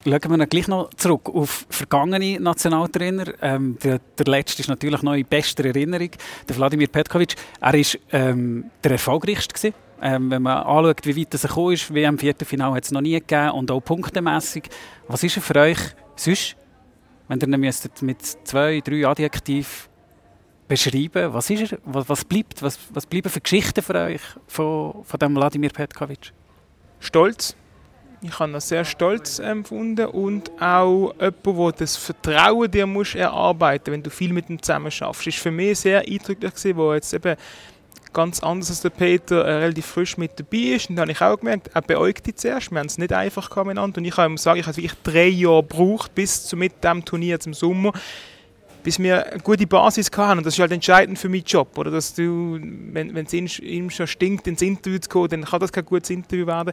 [0.04, 3.35] Schauen wir gleich noch zurück auf vergangene Nationaltrainer.
[3.42, 6.11] Ähm, der, der, letzte ist natürlich noch in bester Erinnerung,
[6.48, 7.35] der Wladimir Petkovic.
[7.61, 9.72] Er war ähm, der erfolgreichste.
[10.00, 13.00] Ähm, wenn man anschaut, wie weit er gekommen ist, wie im Viertelfinale hat es noch
[13.00, 14.68] nie gegeben und auch punktemässig.
[15.09, 15.78] Was ist er für euch
[16.14, 16.57] sonst
[17.28, 19.88] wenn ihr müsstet mit zwei, drei Adjektiven
[20.66, 25.04] beschreiben, was ist er, was, was bleibt, was, was bleiben für Geschichten für euch von,
[25.04, 26.32] von dem Wladimir Petkovic?
[27.00, 27.56] Stolz.
[28.20, 33.92] Ich habe ihn sehr stolz empfunden und auch jemand, der das Vertrauen dir musst erarbeiten
[33.92, 35.26] wenn du viel mit ihm zusammen schaffst.
[35.26, 37.36] Das war für mich sehr eindrücklich, wo jetzt eben
[38.18, 40.90] ganz anders als der Peter äh, relativ frisch mit dabei ist.
[40.90, 42.72] Und dann habe ich auch gemerkt, er beäugt die zuerst.
[42.72, 43.98] Wir haben es nicht einfach miteinander.
[43.98, 47.04] Und ich kann ihm sagen, ich habe wirklich drei Jahre gebraucht bis zu mit dem
[47.04, 47.92] Turnier zum Sommer,
[48.83, 50.38] bis wir eine gute Basis hatten.
[50.38, 51.78] Und das ist halt entscheidend für meinen Job.
[51.78, 51.92] Oder?
[51.92, 55.85] Dass du, wenn es ihm schon stinkt, ins Interview zu kommen, dann kann das kein
[55.85, 56.72] gutes Interview werden.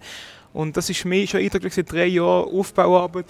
[0.51, 3.25] Und das ist für mich schon eindrücklich, drei Jahre Aufbauarbeit.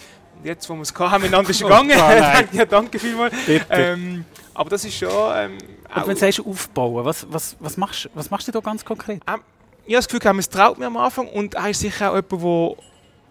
[0.45, 1.91] Jetzt, wo wir es hatten, miteinander ist gegangen.
[1.91, 3.33] Oh, ja, danke vielmals.
[3.69, 5.09] Ähm, aber das ist schon...
[5.09, 5.57] Ähm,
[5.95, 9.23] und wenn du sagst aufbauen, was, was, was, machst, was machst du da ganz konkret?
[9.27, 9.39] Ähm,
[9.85, 12.31] ich habe das Gefühl, es traut mir am Anfang und er ist sicher auch jemand,
[12.31, 12.85] der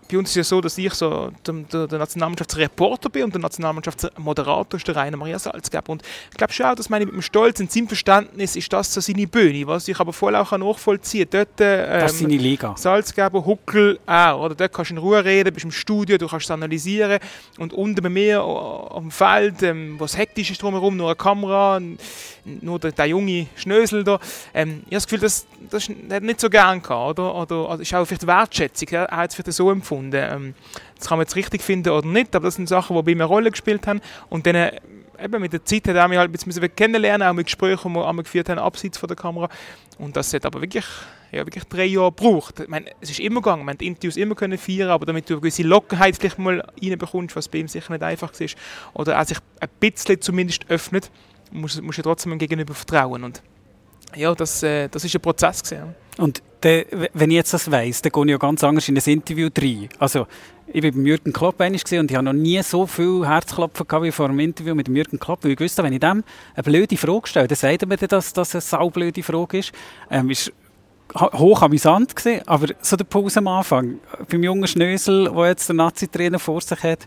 [0.09, 3.35] bei uns ist es ja so, dass ich so der, der, der Nationalmannschaftsreporter bin und
[3.35, 5.90] der Nationalmannschaftsmoderator ist der Rainer Maria Salzgeber.
[5.90, 8.93] Und ich glaube schon auch, dass meine mit dem Stolz und seinem Verständnis ist das
[8.93, 11.47] so seine Bühne, was ich aber voll auch nachvollziehen kann.
[11.57, 12.75] Dort, ähm, das ist seine Liga.
[12.77, 14.45] Salzgeber, Huckel auch.
[14.45, 17.19] Oder dort kannst du in Ruhe reden, bist im Studio, du kannst es analysieren.
[17.59, 21.17] Und unten bei mir auf dem Feld, ähm, wo es hektisch ist drumherum, nur eine
[21.17, 21.81] Kamera,
[22.45, 24.19] nur der, der junge Schnösel da.
[24.53, 27.35] Ähm, ich habe das Gefühl, das, das hat nicht so gern gehabt, oder?
[27.35, 30.04] Oder, oder ist auch vielleicht Wertschätzung, er hat es vielleicht so empfunden.
[30.12, 30.55] Ähm,
[30.97, 33.25] das kann man jetzt richtig finden oder nicht, aber das sind Sachen, die bei mir
[33.25, 34.01] eine Rolle gespielt haben.
[34.29, 34.71] Und dann
[35.23, 37.99] eben mit der Zeit hat er mich halt ein bisschen kennenlernen, auch mit Gesprächen, die
[37.99, 39.49] wir geführt haben, abseits von der Kamera.
[39.99, 40.85] Und das hat aber wirklich,
[41.31, 42.61] ja, wirklich drei Jahre gebraucht.
[42.61, 45.35] Ich meine, es ist immer gegangen, man die Interviews immer können feiern, aber damit du
[45.35, 48.57] eine gewisse Lockerheit vielleicht mal reinbekommst, was bei ihm sicher nicht einfach ist,
[48.93, 51.11] oder er sich ein bisschen zumindest öffnet,
[51.53, 53.25] musst du ja trotzdem dem Gegenüber vertrauen.
[53.25, 53.43] Und
[54.17, 55.95] ja, das, äh, das ist ein Prozess gewesen.
[56.18, 59.03] Und de, wenn ich jetzt das weiss, dann gehe ich ja ganz anders in ein
[59.05, 59.88] Interview rein.
[59.98, 60.27] Also,
[60.66, 64.12] ich war bei Jürgen Klopp und ich habe noch nie so viel Herzklopfen gehabt wie
[64.12, 66.24] vor einem Interview mit Jürgen Klopp, weil ich wusste, wenn ich dem
[66.55, 69.72] eine blöde Frage stelle, dann sagt er mir, dass das eine saublöde Frage ist.
[70.11, 70.53] Ähm, ist
[71.14, 73.98] hoch amüsant gewesen, aber so der Pause am Anfang,
[74.29, 77.07] beim jungen Schnösel, der jetzt der Nazi-Trainer vor sich hat.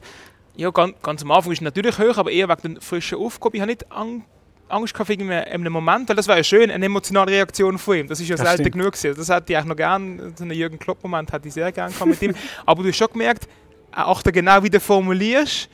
[0.55, 3.57] Ja, ganz, ganz am Anfang ist es natürlich hoch, aber eher wegen der frischen Aufgabe.
[3.57, 4.25] Ich habe nicht Angst
[4.69, 8.07] Angst gehabt in einem Moment, weil das war ja schön, eine emotionale Reaktion von ihm.
[8.07, 9.15] Das ist ja das selten genug gewesen.
[9.17, 12.21] Das hätte ich auch noch gern, so einen Jürgen Klopp-Moment hätte ich sehr gerne mit
[12.21, 12.35] ihm.
[12.65, 13.47] Aber du hast schon gemerkt,
[13.91, 15.69] er achtet genau, wie du formulierst.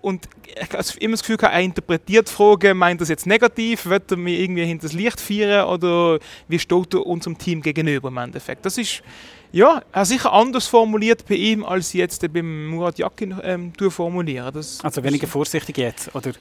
[0.00, 4.18] Und ich habe immer das Gefühl, er interpretiert Fragen, meint das jetzt negativ, wird er
[4.18, 8.66] mir irgendwie hinter das Licht führen oder wie steht er unserem Team gegenüber im Endeffekt.
[8.66, 9.02] Das ist,
[9.50, 14.52] ja, er sicher anders formuliert bei ihm, als jetzt beim Murat Yakin ähm, formulieren.
[14.52, 16.32] Das, also weniger vorsichtig jetzt, oder?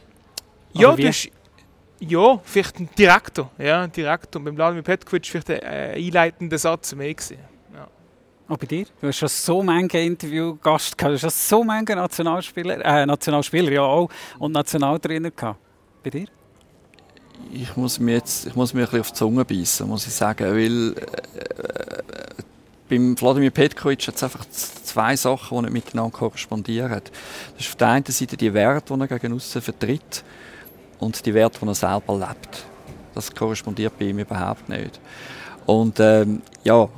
[0.73, 1.29] Ja, du hast,
[2.09, 3.49] ja, vielleicht ein Direktor.
[3.57, 4.39] Ja, ein Direktor.
[4.39, 7.37] Und beim Vladimir Petkovic vielleicht ein äh, einleitender Satz mehr gewesen.
[7.73, 7.87] Ja.
[8.47, 8.85] Und bei dir?
[8.99, 13.71] Du hast schon so viele Interviewgast gehabt, du hast schon so viele Nationalspieler, äh, Nationalspieler
[13.71, 15.59] ja auch, und Nationaltrainer gehabt.
[16.03, 16.27] Bei dir?
[17.51, 20.13] Ich muss mir jetzt ich muss mir ein bisschen auf die Zunge beißen, muss ich
[20.13, 22.03] sagen, weil äh,
[22.89, 26.89] beim Vladimir Petkovic hat es einfach zwei Sachen, die nicht miteinander korrespondieren.
[26.89, 27.01] Das
[27.57, 30.23] ist auf der einen Seite die Werte, die er gegen außen vertritt
[30.99, 32.65] und die Werte, die er selber lebt.
[33.13, 34.99] Das korrespondiert bei ihm überhaupt nicht.
[35.65, 36.89] Und ähm, ja,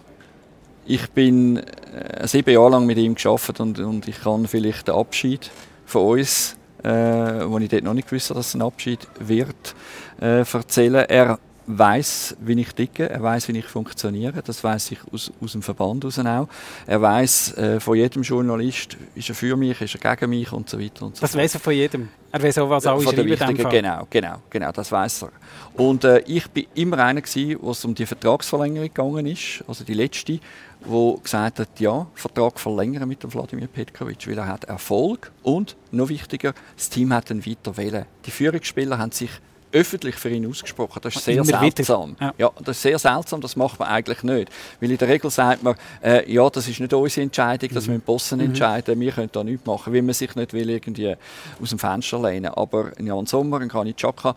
[0.86, 4.95] ich bin äh, sieben Jahre lang mit ihm geschafft und, und ich kann vielleicht den
[4.95, 5.49] Abschied
[5.86, 9.75] von uns, äh, wo ich dort noch nicht gewusst habe, dass es ein Abschied wird,
[10.21, 11.05] äh, erzählen.
[11.08, 14.41] Er weiß, wie ich ticke, er weiß, wie ich funktioniere.
[14.43, 16.47] Das weiß ich aus, aus dem Verband heraus auch.
[16.86, 20.69] Er weiß äh, von jedem Journalist, ist er für mich, ist er gegen mich und
[20.69, 22.10] so weiter und so Das weiß er von jedem.
[22.32, 23.69] Er weiß auch, was alle von schreiben.
[23.69, 25.32] Genau, genau, genau, das weiß er.
[25.73, 29.84] Und äh, ich bin immer einer gewesen, wo es um die Vertragsverlängerung gegangen ist, also
[29.84, 30.39] die letzte,
[30.82, 35.75] wo gesagt hat, ja, Vertrag verlängern mit dem Wladimir Petkovic, weil er hat Erfolg und
[35.91, 38.06] noch wichtiger, das Team hat ihn weiter wählen.
[38.25, 39.32] Die Führungsspieler haben sich
[39.76, 41.00] öffentlich für ihn ausgesprochen.
[41.02, 42.16] Das ist sehr seltsam.
[42.20, 42.34] Ja.
[42.38, 42.52] ja.
[42.64, 44.50] das ist sehr seltsam, das macht man eigentlich nicht.
[44.80, 47.94] Weil in der Regel sagt man, äh, ja, das ist nicht unsere Entscheidung, das mhm.
[47.94, 48.46] müssen Bossen mhm.
[48.46, 51.16] entscheiden, wir können da nichts machen, weil man sich nicht will irgendwie
[51.62, 52.54] aus dem Fenster lehnen.
[52.54, 54.36] Aber Jan Sommer und Kani Chaka,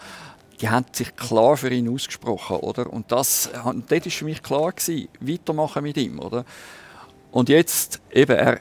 [0.60, 2.92] die haben sich klar für ihn ausgesprochen, oder?
[2.92, 6.44] Und das, und das ist für mich klar gewesen, weitermachen mit ihm, oder?
[7.30, 8.58] Und jetzt, eben, er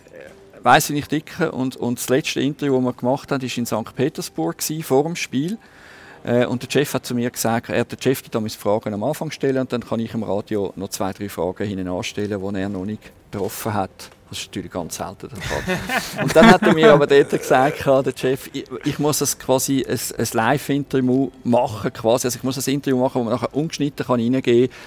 [0.62, 3.66] weiß wie ich dicke und, und das letzte Interview, das wir gemacht haben, war in
[3.66, 3.96] St.
[3.96, 5.58] Petersburg gewesen, vor dem Spiel.
[6.23, 9.32] Äh, und der Chef hat zu mir gesagt, er der Chef da Fragen am Anfang
[9.32, 12.69] stellen und dann kann ich im Radio noch zwei, drei Fragen hinten anstellen, die er
[12.69, 13.01] noch nicht
[13.32, 14.10] getroffen hat.
[14.30, 16.23] Das ist natürlich ganz selten der Fall.
[16.23, 19.86] und dann hat er mir aber dort gesagt, der Chef, ich, ich muss das quasi
[19.88, 22.27] ein, ein Live-Interview machen, quasi.
[22.27, 24.77] Also ich muss ein Interview machen, wo man nachher ungeschnitten kann reingehen kann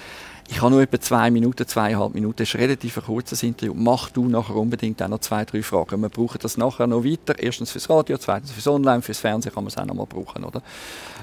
[0.51, 2.35] ich habe nur etwa zwei Minuten, zweieinhalb Minuten.
[2.35, 3.73] Das ist ein relativ kurzes Interview.
[3.73, 6.01] Mach du nachher unbedingt auch noch zwei, drei Fragen.
[6.01, 7.39] Wir brauchen das nachher noch weiter.
[7.39, 10.43] Erstens fürs Radio, zweitens fürs Online, fürs Fernsehen kann man es auch noch mal brauchen,
[10.43, 10.61] oder?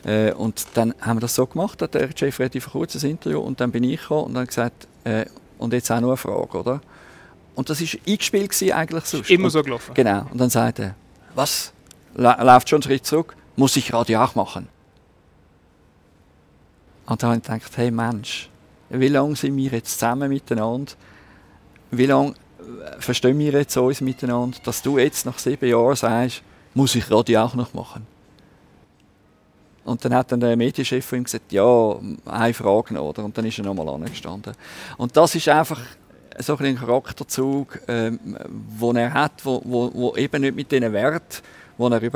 [0.06, 3.60] Äh, und dann haben wir das so gemacht, hat der Chef relativ kurzes Interview und
[3.60, 5.26] dann bin ich gekommen und dann gesagt, äh,
[5.58, 6.80] und jetzt auch noch eine Frage, oder?
[7.54, 9.28] Und das war eingespielt gewesen, eigentlich sonst.
[9.28, 9.92] Immer so gelaufen.
[9.92, 10.24] Genau.
[10.32, 10.94] Und dann sagt er,
[11.34, 11.74] was?
[12.14, 13.36] Läuft schon einen Schritt zurück?
[13.56, 14.68] Muss ich Radio auch machen?
[17.04, 18.48] Und dann habe ich gedacht, hey Mensch,
[18.90, 20.92] wie lange sind wir jetzt zusammen miteinander?
[21.90, 26.42] Wie lange äh, verstehen wir jetzt uns miteinander, dass du jetzt nach sieben Jahren sagst,
[26.74, 28.06] muss ich Radio auch noch machen?
[29.84, 31.96] Und dann hat dann der Medienchef von ihm gesagt, ja,
[32.26, 33.24] eine Frage noch, oder?
[33.24, 34.52] Und dann ist er nochmal angestanden.
[34.98, 35.80] Und das ist einfach
[36.38, 38.20] so ein Charakterzug, ähm,
[38.80, 41.42] den er hat, wo, wo, wo eben nicht mit diesen Werten
[41.78, 42.10] wo er, äh,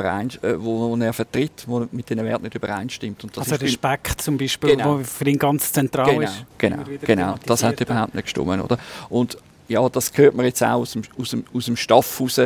[0.59, 3.23] wo, wo er vertritt, wo mit den Werten nicht übereinstimmt.
[3.25, 4.99] Und das also Respekt zum Beispiel, genau.
[4.99, 6.45] wo für ihn ganz zentral genau, ist.
[6.59, 7.35] Genau, genau.
[7.47, 8.63] das hat überhaupt nicht gestimmt.
[8.63, 8.77] Oder?
[9.09, 12.41] Und ja, das hört man jetzt auch aus dem, aus dem, aus dem Staff raus,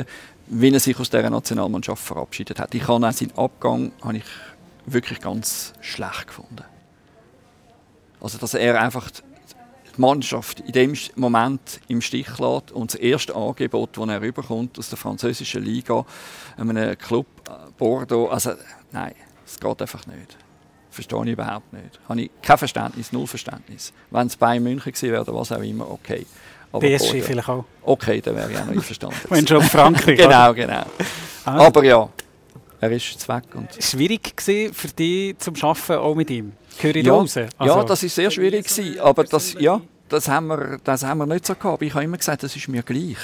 [0.48, 2.74] wie er sich aus dieser Nationalmannschaft verabschiedet hat.
[2.74, 4.24] Ich habe auch seinen Abgang habe ich
[4.84, 6.64] wirklich ganz schlecht gefunden.
[8.20, 9.10] Also, dass er einfach
[9.96, 14.78] die Mannschaft in dem Moment im Stich lässt und das erste Angebot, das er überkommt
[14.78, 16.04] aus der französischen Liga,
[16.56, 18.52] einem Club äh, Bordeaux, also
[18.92, 20.36] nein, es geht einfach nicht.
[20.90, 22.00] Verstehe ich überhaupt nicht.
[22.08, 23.92] Habe ich kein Verständnis, null Verständnis.
[24.10, 26.24] Wenn es bei München gewesen wäre oder was auch immer, okay.
[26.72, 27.64] Aber PSG Bordeaux, vielleicht auch.
[27.82, 29.16] Okay, dann wäre ich auch noch einverstanden.
[29.28, 30.16] Wenn schon Frankreich.
[30.18, 30.84] genau, genau.
[31.44, 31.66] Ah.
[31.66, 32.08] Aber ja,
[32.80, 33.44] er ist jetzt weg.
[33.54, 36.52] Und Schwierig gewesen für dich zum Arbeiten auch mit ihm?
[36.78, 37.34] Höre ich ja, da raus?
[37.34, 41.18] ja, Also- das ist sehr schwierig gewesen, aber das, ja, das haben wir, das haben
[41.18, 41.82] wir nicht so gehabt.
[41.82, 43.16] Ich habe immer gesagt, das ist mir gleich.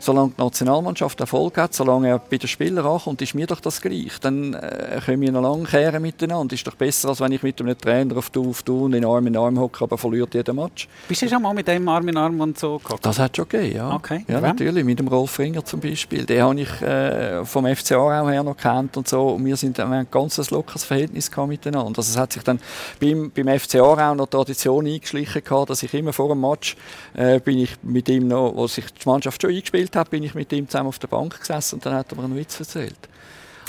[0.00, 3.82] Solange die Nationalmannschaft Erfolg hat, solange er bei den Spielern ankommt, ist mir doch das
[3.82, 4.18] gleich.
[4.20, 6.54] Dann äh, können wir noch lange kehren miteinander.
[6.54, 9.04] Ist doch besser, als wenn ich mit einem Trainer auf du auf du und in
[9.04, 10.88] Arm in Arm hocke, aber verliert jeden Match.
[11.06, 13.04] Bist du schon mal mit dem Arm in Arm und so gehabt?
[13.04, 13.94] Das hat schon gegeben, ja.
[13.94, 14.24] Okay.
[14.26, 16.24] Ja, natürlich, mit dem Rolf Ringer zum Beispiel.
[16.24, 19.28] Den habe ich äh, vom FC Aarau her noch kennt und so.
[19.28, 21.98] Und wir, sind, wir haben ein ganz lockeres Verhältnis miteinander.
[21.98, 22.58] Also es hat sich dann
[23.00, 26.76] beim, beim FC Aarau noch Tradition eingeschlichen gehabt, dass ich immer vor dem Match
[27.14, 30.34] äh, bin ich mit ihm noch, wo sich die Mannschaft schon eingespielt hat, bin ich
[30.34, 32.98] mit ihm zusammen auf der Bank gesessen und dann hat er mir einen Witz erzählt.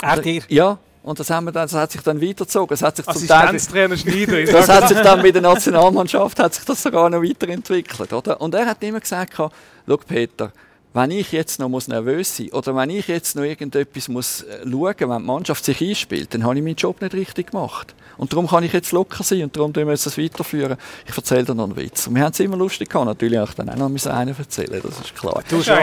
[0.00, 0.42] Er dir?
[0.48, 2.74] Ja, und das, haben wir dann, das hat sich dann weitergezogen.
[2.74, 4.44] Es hat sich zum Teil, Schneider.
[4.52, 8.40] das hat sich dann mit der Nationalmannschaft hat sich das sogar noch weiterentwickelt, oder?
[8.40, 10.52] Und er hat immer gesagt, schau Peter,
[10.94, 14.58] wenn ich jetzt noch muss nervös sein oder wenn ich jetzt noch irgendetwas muss äh,
[14.70, 17.94] schauen, wenn die Mannschaft sich einspielt, dann habe ich meinen Job nicht richtig gemacht.
[18.18, 20.76] Und darum kann ich jetzt locker sein und darum tun wir das weiterführen.
[21.08, 22.06] Ich erzähle dir noch einen Witz.
[22.06, 23.06] Und wir haben es immer lustig gehabt.
[23.06, 25.42] Natürlich auch dann auch noch müssen einen erzählen, das ist klar.
[25.48, 25.76] Du schon.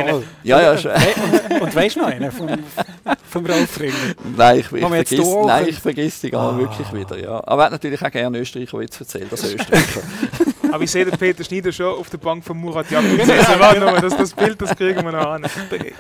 [0.44, 0.92] Ja, ja, schon.
[0.92, 2.48] Und, und weißt du noch einen vom,
[3.30, 3.94] vom Rolf Ringer?
[4.38, 6.58] Nein, ich, ich, vergiss, nein, ich vergiss die gar Ah.
[6.58, 7.20] wirklich wieder.
[7.20, 7.42] Ja.
[7.46, 10.02] Aber er hat natürlich auch gerne Österreicher Witz erzählt, das Österreicher.
[10.72, 13.18] Aber ich sehe den Peter Schneider schon auf der Bank von Murat Yakin.
[13.20, 15.46] Warte noch mal, das, das Bild, das kriegen wir noch an.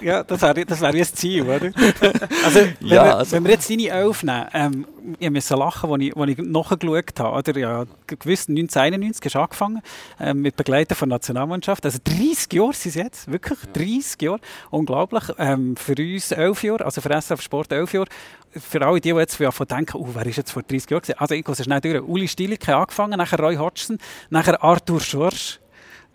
[0.02, 1.72] Ja, das wäre das wär das Ziel, oder?
[2.46, 4.88] Also, wenn, Ja, wir, also- wenn wir jetzt deine Elf nehmen, ähm,
[5.20, 7.38] ich musste lachen, als ich, als ich nachgeschaut habe.
[7.38, 7.60] Oder?
[7.60, 9.82] Ja, gewiss, 1991 hast du angefangen
[10.20, 11.86] ähm, mit Begleiten von der Nationalmannschaft.
[11.86, 14.40] Also 30 Jahre sind es jetzt, wirklich 30 Jahre.
[14.70, 15.24] Unglaublich.
[15.38, 18.08] Ähm, für uns 11 Jahre, also für SRF Sport 11 Jahre.
[18.52, 21.20] Für alle, die, die jetzt von denken, oh, wer ist jetzt vor 30 Jahren gewesen?
[21.20, 22.02] Also ich gehe so schnell durch.
[22.02, 23.98] Uli Stielicke angefangen, nachher Roy Hodgson,
[24.30, 25.60] nachher Arthur Schorsch,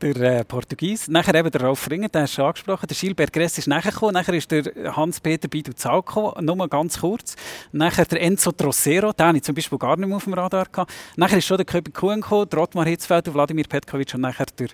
[0.00, 1.08] der äh, Portugies.
[1.08, 2.86] Nachher eben der Rolf Ringer, den hast du angesprochen.
[2.86, 4.14] Der Gilbert Gress ist nachher gekommen.
[4.14, 4.64] Nachher ist der
[4.96, 7.36] Hans-Peter Bidu-Zal gekommen, nur ganz kurz.
[7.72, 10.66] Nachher der Enzo Trossero, den habe ich zum Beispiel gar nicht mehr auf dem Radar
[10.66, 10.92] gehabt.
[11.16, 14.46] Nachher ist schon der Köbi Kuhn gekommen, der Ottmar Hitzfeld, der Wladimir Petkovic und nachher
[14.58, 14.68] der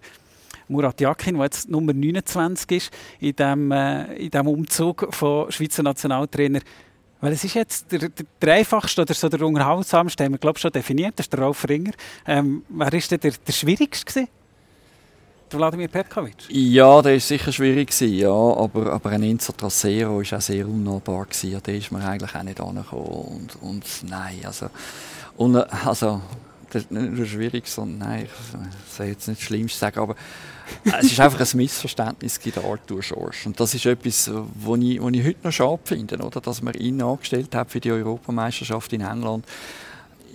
[0.68, 5.82] Murat Yakin, der jetzt Nummer 29 ist in diesem äh, in dem Umzug von Schweizer
[5.82, 6.60] Nationaltrainer.
[7.20, 10.72] Weil es ist jetzt der, der, einfachste oder so der unterhaltsamste, haben wir glaube schon
[10.72, 11.92] definiert, das ist der Rolf Ringer.
[12.26, 14.28] Ähm, wer ist denn der, der schwierigste gewesen?
[15.52, 16.48] Der Wladimir Petkovic?
[16.48, 20.66] Ja, der war sicher schwierig, gewesen, ja, aber, aber ein Enzo Trasero war auch sehr
[20.66, 21.24] unnahbar.
[21.24, 21.50] Gewesen.
[21.50, 23.04] Ja, der ist mir eigentlich auch nicht angekommen.
[23.04, 24.70] Und, und nein, also,
[25.36, 26.22] und, äh, also
[26.70, 30.14] das ist nicht nur schwierig, sondern nein, ich soll jetzt nicht das Schlimmste sagen, aber
[30.84, 33.46] es ist einfach ein Missverständnis mit Arthur Schorsch.
[33.46, 36.40] Und das ist etwas, was ich, ich heute noch schade finde, oder?
[36.40, 39.44] dass man ihn angestellt hat für die Europameisterschaft in England.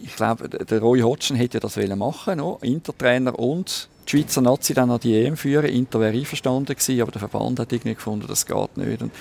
[0.03, 2.59] Ich glaube, der Roy Hodgson hätte das wollen machen, no?
[2.61, 5.65] Intertrainer und die Schweizer Nazi dann an die EM führen.
[5.65, 9.01] Inter wäre einverstanden gewesen, aber der Verband hat irgendwie gefunden, das geht nicht.
[9.01, 9.11] Und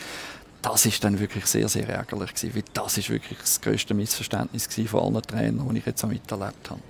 [0.60, 4.68] das ist dann wirklich sehr, sehr ärgerlich gewesen, weil das ist wirklich das größte Missverständnis
[4.68, 6.80] gewesen von allen Trainern, die ich jetzt miterlebt habe.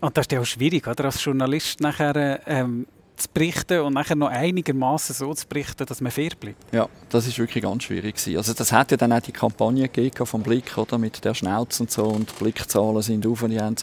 [0.00, 1.06] Und das ist ja auch schwierig, oder?
[1.06, 6.12] als Journalist nachher ähm, zu berichten und nachher noch einigermaßen so zu berichten, dass man
[6.12, 6.56] fair bleibt.
[6.72, 8.36] Ja, das ist wirklich ganz schwierig gewesen.
[8.36, 11.82] Also das hat ja dann auch die Kampagne gegeben vom Blick, oder, mit der Schnauze
[11.82, 13.76] und so und Blickzahlen sind auf und die haben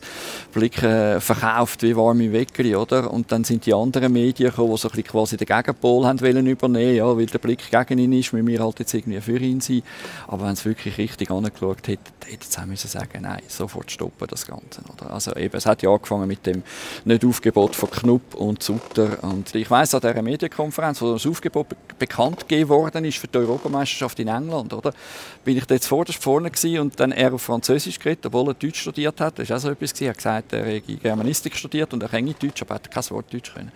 [0.54, 3.12] Blick äh, verkauft wie warme Weckeli, oder?
[3.12, 6.22] Und dann sind die anderen Medien gekommen, die so ein bisschen quasi den Gegenpol haben
[6.22, 9.38] wollen übernehmen, ja, weil der Blick gegen ihn ist, müssen wir halt jetzt irgendwie für
[9.38, 9.82] ihn sein.
[10.28, 14.28] Aber wenn es wirklich richtig angeschaut hätte, hätte es auch müssen sagen, nein, sofort stoppen
[14.30, 15.12] das Ganze, oder?
[15.12, 16.64] Also eben, es hat ja angefangen mit dem
[17.06, 21.76] Nicht-Aufgebot von Knupp und Sutter und ich weiss an dieser Medienkonferenz, wo das Aufgebot be
[21.98, 24.94] bekannt gegeben worden ist für die Europameisterschaft in England, oder?
[25.46, 28.82] Bin ich dort vorderst vorne gewesen und dann er auf Französisch geredet, obwohl er Deutsch
[28.82, 29.40] studiert hat.
[29.40, 30.06] Das war auch so etwas gewesen.
[30.06, 33.10] Er hat gesagt, er hätte Germanistik studiert und er kenne Deutsch, aber er hat kein
[33.12, 33.72] Wort Deutsch können.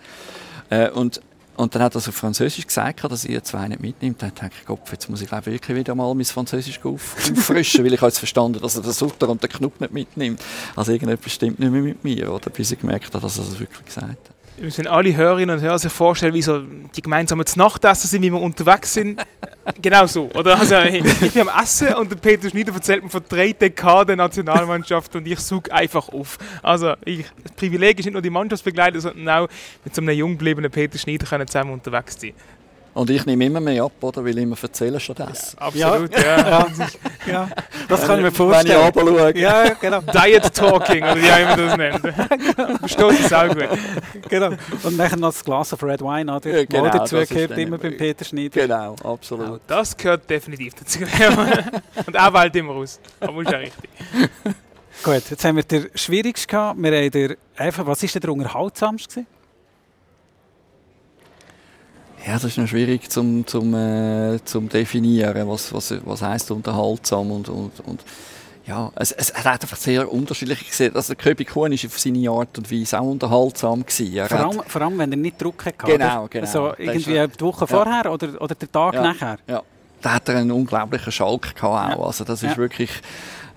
[0.68, 1.22] Äh, und
[1.58, 4.22] und dann hat er auf Französisch gesagt, dass ihr zwei nicht mitnimmt.
[4.22, 7.84] Dann dachte ich, Gott, jetzt muss ich glaube wirklich wieder mal mein Französisch auf, auffrischen,
[7.84, 10.40] weil ich habe jetzt verstanden, dass er den Sutter und den Knupp nicht mitnimmt.
[10.76, 12.48] Also irgendetwas stimmt nicht mehr mit mir, oder?
[12.50, 14.37] Bis ich gemerkt habe, dass er das wirklich gesagt hat.
[14.58, 18.32] Wir müssen alle Hörerinnen und Hörer sich vorstellen, wie so die gemeinsamen Nachtessen sind, wie
[18.32, 19.24] wir unterwegs sind.
[19.80, 20.58] genau so, oder?
[20.58, 25.14] Also, ich, bin am Essen und der Peter Schneider erzählt mir von drei Dekaden Nationalmannschaft
[25.14, 26.38] und ich suche einfach auf.
[26.60, 29.48] Also, ich, das Privileg ist nicht nur die Mannschaftsbegleiter, sondern auch
[29.84, 32.32] mit so einem jung gebliebenen Peter Schneider können zusammen unterwegs sein.
[32.94, 34.24] Und ich nehme immer mehr ab, oder?
[34.24, 35.58] Weil ich immer erzähle stattdessen.
[35.58, 36.66] Absolut, ja.
[37.26, 37.48] Ja,
[37.88, 38.80] das kann ich mir Wenn ich vorstellen.
[38.80, 39.38] runterschaue.
[39.38, 40.00] Ja, genau.
[40.00, 42.78] Diet Talking, oder wie auch immer das nennt.
[42.80, 43.68] Versteht das auch gut.
[44.28, 44.50] genau.
[44.82, 46.50] Und nachher noch das Glas of Red Wine, oder?
[46.50, 48.62] Ja, genau, Mal dazu gehört dann immer beim Peter Schneider.
[48.62, 49.60] Genau, absolut.
[49.66, 51.00] Das gehört definitiv dazu.
[52.06, 52.98] und auch wählt immer aus.
[53.20, 53.90] Aber ist ja richtig.
[55.02, 56.82] Gut, jetzt haben wir den schwierigsten gehabt.
[56.82, 59.26] Wir haben der, einfach, was war denn der unterhaltsamste?
[62.28, 67.30] Ja, das ist noch schwierig zum, zum, äh, zum definieren, was, was, was heisst unterhaltsam
[67.30, 68.02] und, und, und
[68.66, 70.94] ja, es, es, hat einfach sehr unterschiedlich gesehen.
[70.94, 73.82] Also Köbi Kuhn war auf seine Art und Weise auch unterhaltsam.
[73.82, 74.28] Gewesen.
[74.28, 75.86] Vor allem, vor allem, wenn er nicht Druck hatte.
[75.86, 76.44] Genau, genau.
[76.44, 79.38] Also irgendwie die Woche vorher oder, oder der Tag ja, nachher.
[79.46, 79.62] Ja,
[80.02, 81.98] da hat er einen unglaublichen Schalk gehabt auch.
[81.98, 82.06] Ja.
[82.06, 82.56] Also das ist Ja.
[82.58, 82.90] wirklich,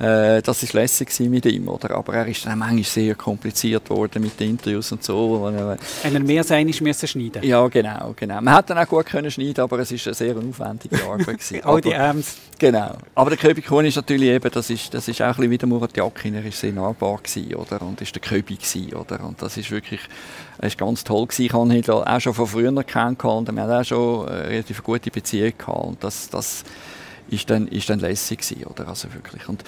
[0.02, 1.92] äh, das ist lässig mit ihm, oder?
[1.92, 5.48] Aber er ist dann manchmal sehr kompliziert worden mit den Interviews und so.
[5.50, 8.42] Äh, Wenn er mehr als einmal müssen schneiden ja, genau, genau.
[8.42, 11.62] Man hätte dann auch gut können schneiden, aber es ist eine sehr aufwendige Arbeit gewesen.
[11.64, 12.38] All die Aber- Äms.
[12.58, 12.96] Genau.
[13.16, 15.58] Aber der Köbi Kuhn ist natürlich eben, das ist, das ist auch ein bisschen wie
[15.58, 17.82] der Murat Yakin, er ist sehr nahbar gewesen, oder?
[17.82, 19.24] Und ist der Köbi gewesen, oder?
[19.24, 20.00] Und das ist wirklich,
[20.60, 21.46] er ist ganz toll gewesen.
[21.46, 24.84] Ich habe ihn auch schon von früher kennengelernt und wir haben auch schon eine relativ
[24.84, 25.86] gute Beziehung gehabt.
[25.86, 26.64] Und das, das
[27.30, 28.88] ist dann, ist dann lässig gewesen, oder?
[28.90, 29.48] Also wirklich.
[29.50, 29.64] Und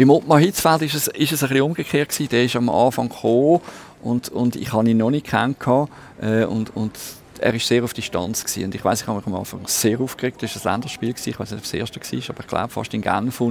[0.00, 2.30] beim Ottmar Hitzfeld ist es, ist es ein umgekehrt gewesen.
[2.30, 3.60] Der ist am Anfang gekommen
[4.02, 5.90] und, und ich habe ihn noch nicht kennengelernt.
[6.22, 6.96] Äh, und, und
[7.38, 8.64] er ist sehr auf Distanz gewesen.
[8.64, 10.42] Und ich weiß, ich habe mich am Anfang sehr aufgeregt.
[10.42, 11.28] Das war ein Länderspiel gewesen.
[11.28, 13.42] Ich weiß nicht, ob es das erste war, aber ich glaube fast in Genf.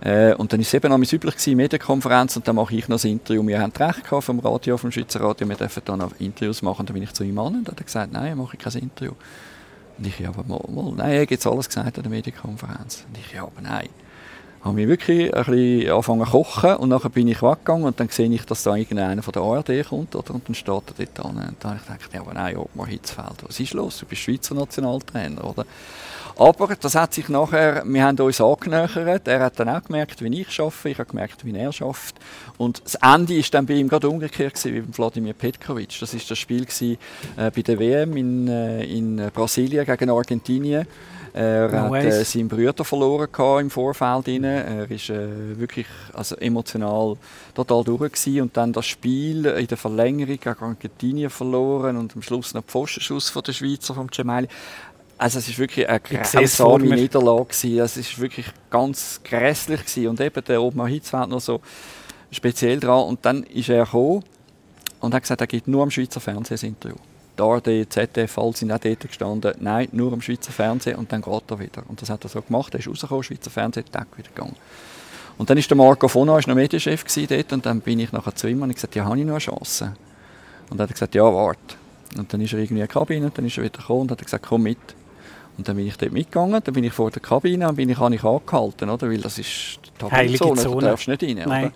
[0.00, 2.96] Äh, und dann ist es eben noch üblich gewesen, Medienkonferenz und dann mache ich noch
[2.96, 3.46] das Interview.
[3.46, 5.48] Wir haben recht gehabt vom Radio, vom Schweizer Radio.
[5.48, 6.84] Wir dürfen dann noch Interviews machen.
[6.84, 9.12] Dann bin ich zu ihm an und hat er gesagt, nein, mache ich kein Interview.
[9.96, 13.06] Und ich, ja, aber mal, mal nein, er hat jetzt alles gesagt an der Medienkonferenz.
[13.08, 13.88] Und ich, ja, aber nein.
[14.62, 18.08] Habe mich wirklich ein bisschen angefangen zu kochen und nachher bin ich weggegangen und dann
[18.08, 20.34] sehe ich, dass da irgendeiner von der ARD kommt oder?
[20.34, 21.36] und dann steht er dort an.
[21.36, 23.98] Und dann habe ich gedacht, ja, aber nein, Ottmar Hitzfeld, was ist los?
[23.98, 25.64] Du bist Schweizer Nationaltrainer, oder?
[26.38, 30.40] Aber das hat sich nachher, wir haben uns angenähert, er hat dann auch gemerkt, wie
[30.40, 32.14] ich arbeite, ich habe gemerkt, wie er arbeitet.
[32.56, 35.98] Und das Ende ist dann bei ihm gerade umgekehrt gewesen, wie beim Vladimir Petkovic.
[35.98, 36.96] Das ist das Spiel gewesen,
[37.36, 40.86] äh, bei der WM in, äh, in Brasilien gegen Argentinien.
[41.38, 43.28] Er No hat äh, seinen Bruder verloren
[43.60, 44.26] im Vorfeld.
[44.26, 44.42] rein.
[44.42, 47.16] Er ist äh, wirklich also emotional
[47.54, 48.42] total durch gewesen.
[48.42, 53.30] und dann das Spiel in der Verlängerung gegen Argentinien verloren und am Schluss noch Pfostenschuss
[53.30, 54.48] von der Schweizer vom Cemaili.
[55.16, 56.96] Also es ist wirklich eine grausame.
[56.96, 57.78] Niederlage gewesen.
[57.78, 60.08] Es ist wirklich ganz grässlich gewesen.
[60.08, 61.60] und eben der Obmann Hitzfeld noch so
[62.32, 64.24] speziell dran und dann ist er gekommen
[64.98, 66.96] und hat gesagt, er gibt nur am Schweizer Fernsehen ein Interview.
[67.38, 69.54] Die ARD, ZDF, alle sind auch dort gestanden.
[69.60, 71.82] Nein, nur am Schweizer Fernsehen und dann geht er wieder.
[71.88, 72.74] Und das hat er so gemacht.
[72.74, 74.56] Er ist rausgekommen, Schweizer Fernsehen, Tag wieder gegangen.
[75.38, 78.34] Und dann ist der Marco Fona ist noch Medienchef dort und dann bin ich nachher
[78.34, 79.94] zu ihm und ich gesagt, ja, habe ich noch eine Chance?
[80.68, 81.76] Und dann hat er gesagt, ja, warte.
[82.16, 84.10] Und dann ist er irgendwie in die Kabine und dann ist er wieder gekommen und
[84.10, 84.78] hat gesagt, komm mit.
[85.56, 87.98] Und dann bin ich dort mitgegangen, dann bin ich vor der Kabine und bin ich,
[87.98, 89.08] habe ich angehalten, oder?
[89.08, 90.80] Weil das ist die Heilige Tabuzone, Zone.
[90.80, 91.64] du darfst nicht rein, Nein.
[91.66, 91.72] oder?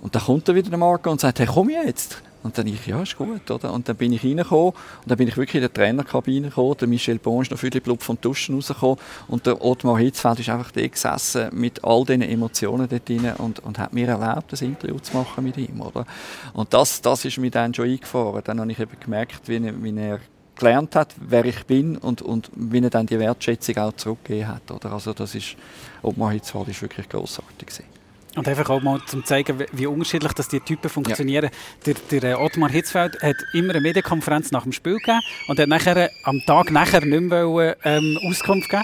[0.00, 2.22] Und dann kommt er wieder der Marco und sagt, hey, komm jetzt.
[2.44, 3.72] Und dann ich, ja, ist gut, oder?
[3.72, 6.76] Und dann bin ich reingekommen und dann bin ich wirklich in der Trainerkabine gekommen.
[6.78, 10.50] Der Michel Bon ist noch viel Blut vom Duschen rausgekommen und der Ottmar Hitzfeld ist
[10.50, 14.60] einfach da gesessen mit all diesen Emotionen dort drin und, und hat mir erlaubt, das
[14.60, 16.04] Interview zu machen mit ihm, oder?
[16.52, 18.42] Und das, das ist mir dann schon eingefahren.
[18.44, 20.20] Dann habe ich eben gemerkt, wie, wie er
[20.54, 24.70] gelernt hat, wer ich bin und, und wie er dann die Wertschätzung auch zurückgegeben hat,
[24.70, 24.92] oder?
[24.92, 25.56] Also das ist,
[26.02, 28.03] Ottmar Hitzfeld ist wirklich grossartig gewesen.
[28.36, 31.50] Und einfach auch mal zum zeigen, wie- unterschiedlich dass die Typen funktionieren.
[31.86, 35.68] Der, der äh, Ottmar Hitzfeld hat immer eine Medienkonferenz nach dem Spiel gegeben und hat
[35.68, 38.82] nachher, äh, am Tag nachher nicht mehr wollen, ähm, Auskunft geben.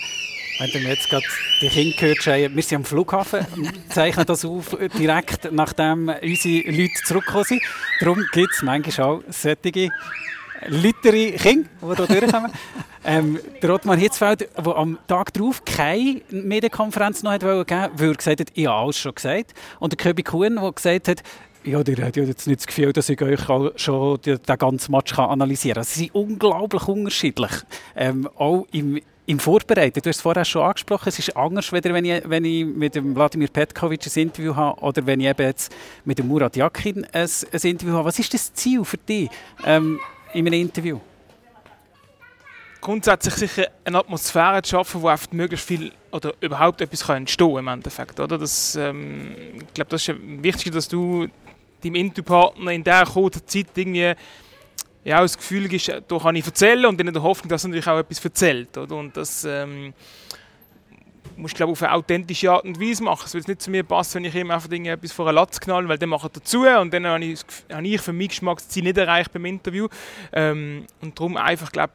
[0.60, 1.24] Wenn ihr jetzt gerade
[1.62, 6.08] die Kinder gehört schreien, wir sind am Flughafen und zeichnen das auf, äh, direkt nachdem
[6.22, 7.62] unsere Leute zurückgekommen sind.
[7.98, 9.88] Darum gibt es manchmal auch solche
[10.68, 12.52] lautere Kinder, die hier durchkommen.
[13.04, 18.40] Ähm, der Ottmar Hitzfeld, der am Tag darauf keine Medienkonferenz noch wollte, weil er gesagt
[18.40, 19.54] hat, ich habe alles schon gesagt.
[19.78, 21.22] Und der Köbi Kuhn, der gesagt hat,
[21.64, 23.40] ja, der hat jetzt nicht das Gefühl, dass ich euch
[23.76, 25.84] schon den, ganzen Match analysieren kann.
[25.84, 27.50] Sie sind unglaublich unterschiedlich.
[27.94, 30.00] Ähm, auch im, im Vorbereiten.
[30.00, 32.94] Du hast es vorher schon angesprochen, es ist anders, weder wenn ich, wenn ich mit
[32.94, 35.72] dem Wladimir Petkovic ein Interview habe oder wenn ich eben jetzt
[36.04, 38.06] mit dem Murat Yakin ein, ein Interview habe.
[38.06, 39.28] Was ist das Ziel für dich
[39.66, 40.00] ähm,
[40.32, 41.00] in einem Interview?
[42.80, 47.58] grundsätzlich sicher eine Atmosphäre zu schaffen, wo einfach möglichst viel oder überhaupt etwas kann entstehen
[47.58, 48.38] im Endeffekt, oder?
[48.38, 51.28] Das, ähm, ich glaube, das ist am wichtigsten, dass du
[51.82, 54.14] deinem Interviewpartner in dieser kurzen Zeit irgendwie
[55.02, 57.86] ja, das Gefühl gibst, da kann ich erzählen und in der Hoffnung, dass er natürlich
[57.86, 58.96] auch etwas erzählt, oder?
[58.96, 59.94] Und das ähm,
[61.40, 63.22] musst glaube auf eine authentische Art und Weise machen.
[63.24, 65.88] Es würde nicht zu mir passen, wenn ich ihm einfach etwas vor einen Latz knall,
[65.88, 67.40] weil dann macht er dazu und dann habe ich,
[67.72, 69.88] habe ich für meinen Geschmack das Ziel nicht erreicht beim Interview.
[70.32, 71.92] Ähm, und darum einfach, glaube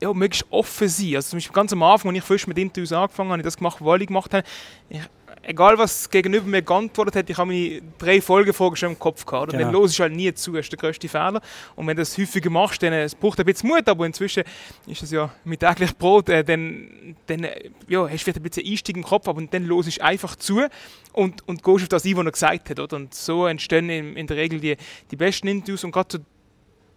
[0.00, 1.16] ja, möglichst offen sein.
[1.16, 3.44] Also zum Beispiel ganz am Anfang, als ich frisch mit Interviews angefangen habe, habe ich
[3.44, 4.46] das gemacht, was alle gemacht haben.
[4.88, 5.00] Ich,
[5.48, 9.52] egal, was gegenüber mir geantwortet hat, ich habe meine drei Folgefragen schon im Kopf gehabt.
[9.52, 9.64] Und Genau.
[9.64, 11.40] dann los ist halt nie zu, das ist der grösste Fehler.
[11.74, 14.44] Und wenn du das häufiger machst, dann äh, es braucht ein bisschen Mut, aber inzwischen
[14.86, 18.42] ist es ja mit täglich Brot, äh, dann, dann äh, ja, hast du vielleicht ein
[18.42, 20.66] bisschen Einstieg im Kopf, aber dann los ist einfach zu
[21.12, 22.78] und, und gehst auf das ein, was er gesagt hat.
[22.78, 22.96] Oder?
[22.96, 24.76] Und so entstehen in, in der Regel die,
[25.10, 26.24] die besten Interviews und gerade so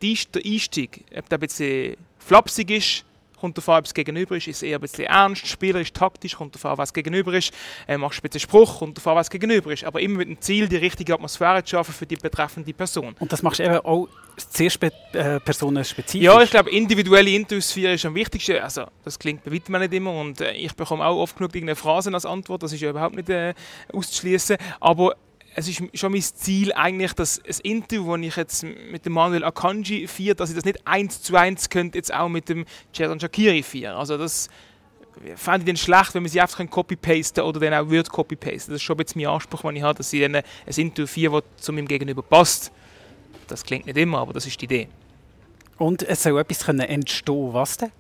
[0.02, 3.06] der Einstieg, ob der ein bisschen flapsig ist,
[3.41, 6.77] kommt davon, ob es gegenüber ist, ist eher ein bisschen ernst, spielerisch, taktisch, kommt davon,
[6.77, 7.51] was gegenüber ist,
[7.87, 9.83] äh, machst du ein bisschen Spruch, kommt davon, was gegenüber ist.
[9.83, 13.15] Aber immer mit dem Ziel, die richtige Atmosphäre zu schaffen für die betreffende Person.
[13.19, 16.23] Und das machst du eben auch sehr spe äh, personenspezifisch.
[16.23, 18.57] Ja, ich glaube, individuelle Interviews führen ist am wichtigsten.
[18.57, 21.75] Also, das klingt bei weitem nicht immer und äh, ich bekomme auch oft genug irgendeine
[21.75, 23.53] Phrasen als Antwort, das ist ja überhaupt nicht äh,
[23.91, 24.57] auszuschließen.
[24.79, 25.15] Aber
[25.54, 29.43] es ist schon mein Ziel eigentlich, dass ein Interview, das ich jetzt mit dem Manuel
[29.43, 33.20] Akanji führe, dass ich das nicht eins zu eins könnte jetzt auch mit dem Chetan
[33.20, 33.95] Shakiri führen.
[33.95, 34.49] Also das
[35.36, 38.74] fände ich dann schlecht, wenn man sie einfach copy-pasten oder dann auch Word copy-pasten.
[38.74, 41.43] Das ist schon bisschen mein Anspruch, den ich habe, dass ich dann ein Interview führe,
[41.56, 42.72] das zu meinem Gegenüber passt.
[43.47, 44.88] Das klingt nicht immer, aber das ist die Idee.
[45.78, 47.54] Und es soll etwas können entstehen.
[47.54, 47.91] Was denn?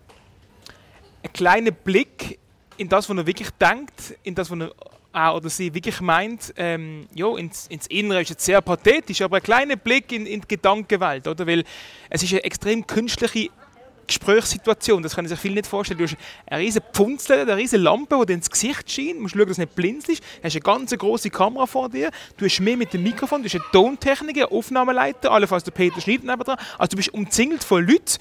[1.23, 2.39] Ein kleiner Blick
[2.77, 4.71] in das, was er wirklich denkt, in das, was er
[5.13, 9.37] auch oder sie wirklich meint, ähm, ja, ins, ins Innere ist jetzt sehr pathetisch, aber
[9.37, 11.45] ein kleiner Blick in, in die Gedankenwelt, oder?
[11.45, 11.63] Weil
[12.09, 13.49] es ist eine extrem künstliche
[14.07, 15.97] Gesprächssituation, das können sich viele nicht vorstellen.
[15.97, 19.35] Du hast eine riesige Pfunzel, eine riesige Lampe, die dir ins Gesicht scheint, du musst
[19.35, 22.59] schauen, dass du nicht blinzelst, du hast eine ganz große Kamera vor dir, du hast
[22.59, 26.57] mehr mit dem Mikrofon, du hast eine Tontechniker, einen Aufnahmeleiter, allenfalls der Peter Schnitt nebenan,
[26.77, 28.17] also du bist umzingelt von Leuten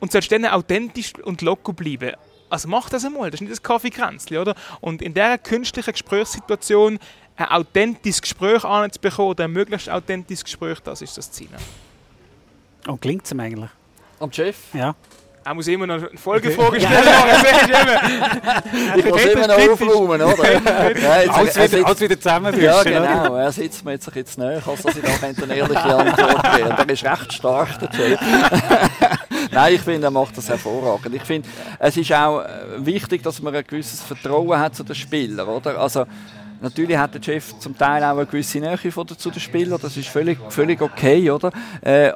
[0.00, 2.14] und sollst dann authentisch und locker bleiben.
[2.54, 4.54] Also mach das einmal, das ist nicht das Kaffeekränzchen, oder?
[4.80, 7.00] Und in dieser künstlichen Gesprächssituation
[7.36, 11.48] ein authentisches Gespräch anzubekommen oder ein möglichst authentisches Gespräch, das ist das Ziel.
[12.86, 13.70] Und klingt es ihm eigentlich?
[14.20, 14.56] Am Chef?
[14.72, 14.94] Ja.
[15.46, 17.04] Er muss immer noch eine Folgefrage stellen.
[17.68, 18.62] Ja.
[18.96, 20.52] Ich muss immer noch aufräumen, oder?
[21.00, 22.64] ja, jetzt, Alles er wieder, sitzt- alles wieder zusammenbüschen.
[22.66, 22.90] ja, oder?
[22.90, 23.34] genau.
[23.36, 26.76] Er sitzt mir jetzt ein bisschen näher, als dass ich da eine ehrliche Antwort geben
[26.78, 28.20] Der ist recht stark, der Chef.
[29.50, 31.14] Nein, ich finde, er macht das hervorragend.
[31.14, 34.94] Ich finde, es ist auch äh, wichtig, dass man ein gewisses Vertrauen hat zu den
[34.94, 35.78] Spielern, oder?
[35.78, 36.06] Also,
[36.60, 40.08] Natürlich hat der Chef zum Teil auch eine gewisse Nähe zu den Spielern, das ist
[40.08, 41.50] völlig, völlig okay, oder?
[41.82, 42.12] Äh,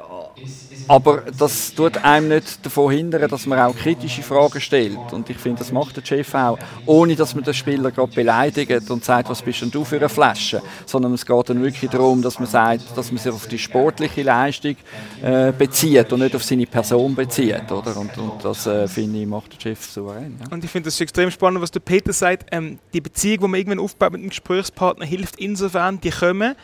[0.89, 5.13] aber das tut einem nicht davon hindern, dass man auch kritische Fragen stellt.
[5.13, 8.89] Und ich finde, das macht der Chef auch, ohne dass man den Spieler gerade beleidigt
[8.89, 10.63] und sagt, was bist denn du für eine Flasche?
[10.87, 14.23] Sondern es geht dann wirklich darum, dass man sagt, dass man sich auf die sportliche
[14.23, 14.77] Leistung
[15.21, 17.71] äh, bezieht und nicht auf seine Person bezieht.
[17.71, 17.95] Oder?
[17.95, 20.39] Und, und das, äh, finde ich, macht der Chef souverän.
[20.39, 20.51] Ja.
[20.51, 22.47] Und ich finde das extrem spannend, was der Peter sagt.
[22.51, 26.55] Ähm, die Beziehung, die man irgendwann aufbaut mit einem Gesprächspartner, hilft insofern, die kommen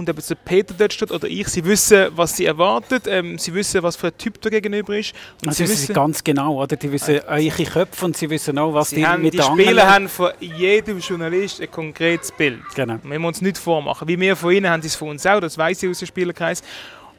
[0.00, 3.38] und ob jetzt der Peter dort steht oder ich, sie wissen, was sie erwartet, ähm,
[3.38, 5.12] sie wissen, was für ein Typ da gegenüber ist.
[5.42, 6.76] Und Also sie wissen ganz genau, oder?
[6.76, 9.88] Die wissen eure Köpfe und sie wissen auch, was sie die haben, mit die Spieler
[9.88, 12.62] haben von jedem Journalist ein konkretes Bild.
[12.74, 12.98] Genau.
[13.02, 14.08] Wir müssen uns nicht vormachen.
[14.08, 16.08] Wie wir von ihnen haben sie es von uns auch, das weiß ich aus dem
[16.08, 16.62] Spielerkreis.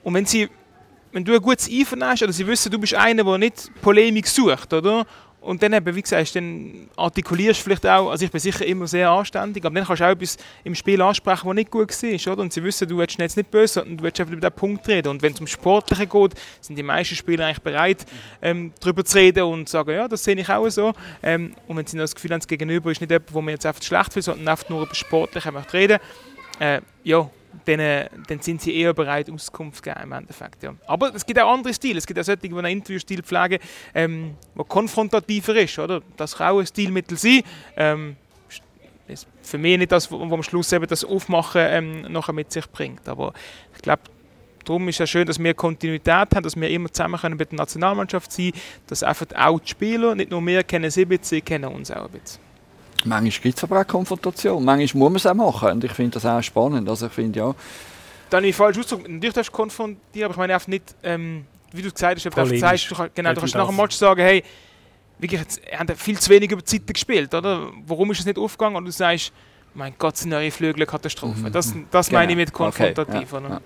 [0.04, 0.50] Und wenn sie
[1.14, 4.28] wenn du ein gutes Einvernehmen hast, oder sie wissen, du bist einer, der nicht Polemik
[4.28, 5.06] sucht, oder?
[5.42, 8.86] Und dann eben, wie gesagt, dann artikulierst du vielleicht auch, also ich bin sicher immer
[8.86, 12.34] sehr anständig, aber dann kannst du auch etwas im Spiel ansprechen, was nicht gut war,
[12.34, 12.42] oder?
[12.44, 14.88] Und sie wissen, du willst jetzt nicht böse, sondern du willst einfach über diesen Punkt
[14.88, 15.08] reden.
[15.08, 18.06] Und wenn es um Sportliche geht, sind die meisten Spieler eigentlich bereit,
[18.44, 20.94] ähm, darüber zu reden und zu sagen, ja, das sehe ich auch so.
[21.24, 23.56] Ähm, und wenn sie noch das Gefühl haben, das Gegenüber ist nicht jemand, wo man
[23.56, 25.98] jetzt einfach schlecht will, sondern einfach nur über Sportliche reden,
[26.60, 27.28] äh, ja,
[27.66, 30.64] dann, dann sind sie eher bereit, Auskunft zu geben im Endeffekt.
[30.64, 30.74] Ja.
[30.88, 31.98] Aber es gibt auch andere Stile.
[31.98, 33.60] Es gibt auch solche, die einen Interviewstil pflegen,
[33.94, 34.36] ähm,
[34.68, 35.78] konfrontativer ist.
[35.80, 36.02] Oder?
[36.18, 37.42] Das kann auch ein Stilmittel sein.
[37.76, 38.16] Ähm,
[39.08, 42.70] ist für mich nicht das, wo am Schluss eben das Aufmachen ähm, nachher mit sich
[42.70, 43.08] bringt.
[43.08, 43.34] Aber
[43.76, 44.04] ich glaube,
[44.66, 47.58] darum ist es schön, dass wir Kontinuität haben, dass wir immer zusammen können mit der
[47.58, 48.54] Nationalmannschaft sein
[48.88, 52.06] dass einfach auch die Spieler, nicht nur wir kennen sie ein bisschen, kennen uns auch
[52.06, 52.51] ein bisschen.
[53.06, 54.64] Manchmal gibt es aber auch Konfrontation.
[54.64, 55.72] Manchmal muss man es auch machen.
[55.72, 56.88] Und ich finde das auch spannend.
[56.90, 57.56] Also ich finde, ja,
[58.30, 59.10] Dann ich falsch ausgedrückt.
[59.10, 62.36] Natürlich darfst du konfrontieren, aber ich meine einfach nicht, ähm, wie du gesagt hast, ob
[62.50, 63.76] du sagst, du, kann- genau, du kannst nach dem.
[63.76, 64.44] Match sagen, hey,
[65.20, 67.68] wirklich, jetzt haben viel zu wenig über die Zeiten gespielt, oder?
[67.86, 68.76] Warum ist es nicht aufgegangen?
[68.76, 69.32] Und du sagst,
[69.74, 71.40] mein Gott, sind eure Flügel Katastrophe.
[71.48, 71.52] Mhm.
[71.52, 72.42] Das, das meine ich Genau.
[72.42, 73.50] mit konfrontativ, Okay, ja, oder?
[73.50, 73.62] ja.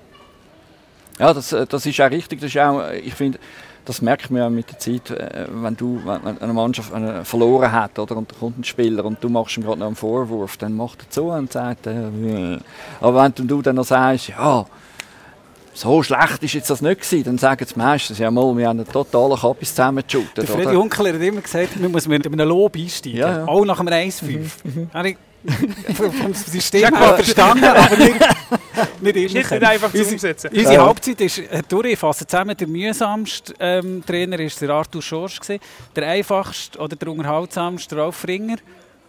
[1.28, 2.42] Ja, das, äh, das ist auch richtig.
[2.42, 3.40] Das ist auch, äh, ich finde,
[3.86, 6.92] das merkt man ja mit der Zeit, äh, wenn du wenn eine Mannschaft
[7.24, 9.96] verloren hat oder, und da kommt ein Spieler und du machst ihm gerade noch einen
[9.96, 12.60] Vorwurf, dann macht er zu und sagt, äh,
[13.00, 14.66] aber wenn du dann noch sagst, ja,
[15.76, 18.80] so schlecht ist jetzt das nicht gewesen, dann sagen die meistens, ja mal, wir haben
[18.80, 20.38] einen totalen Kappis zusammengeschootet.
[20.38, 20.76] Der Freddy?
[20.76, 23.20] Hunkeler hat immer gesagt, man muss mit einem Lob einsteigen.
[23.20, 23.48] Ja, ja.
[23.48, 24.94] Auch nach einem 1-5.
[24.94, 25.16] Habe
[25.88, 28.16] ich vom System her verstanden, aber nicht,
[29.02, 29.40] nicht Ist immer.
[29.40, 30.50] nicht, nicht einfach zu Unsere- umsetzen.
[30.54, 30.86] Unsere Ja.
[30.86, 32.28] Halbzeit ist äh, durchfassen.
[32.28, 35.40] Zusammen der mühsamste ähm, Trainer war der Arthur Schorsch.
[35.40, 35.62] gewesen.
[35.96, 38.58] Der einfachste oder der unterhaltsamste der Ralf Ringer.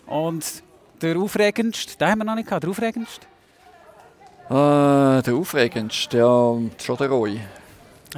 [0.07, 0.45] Und
[1.03, 3.27] der aufregendste, den haben wir noch nicht gehabt, der aufregendste?
[4.49, 7.41] Äh, der aufregendste, ja, schon der Roy.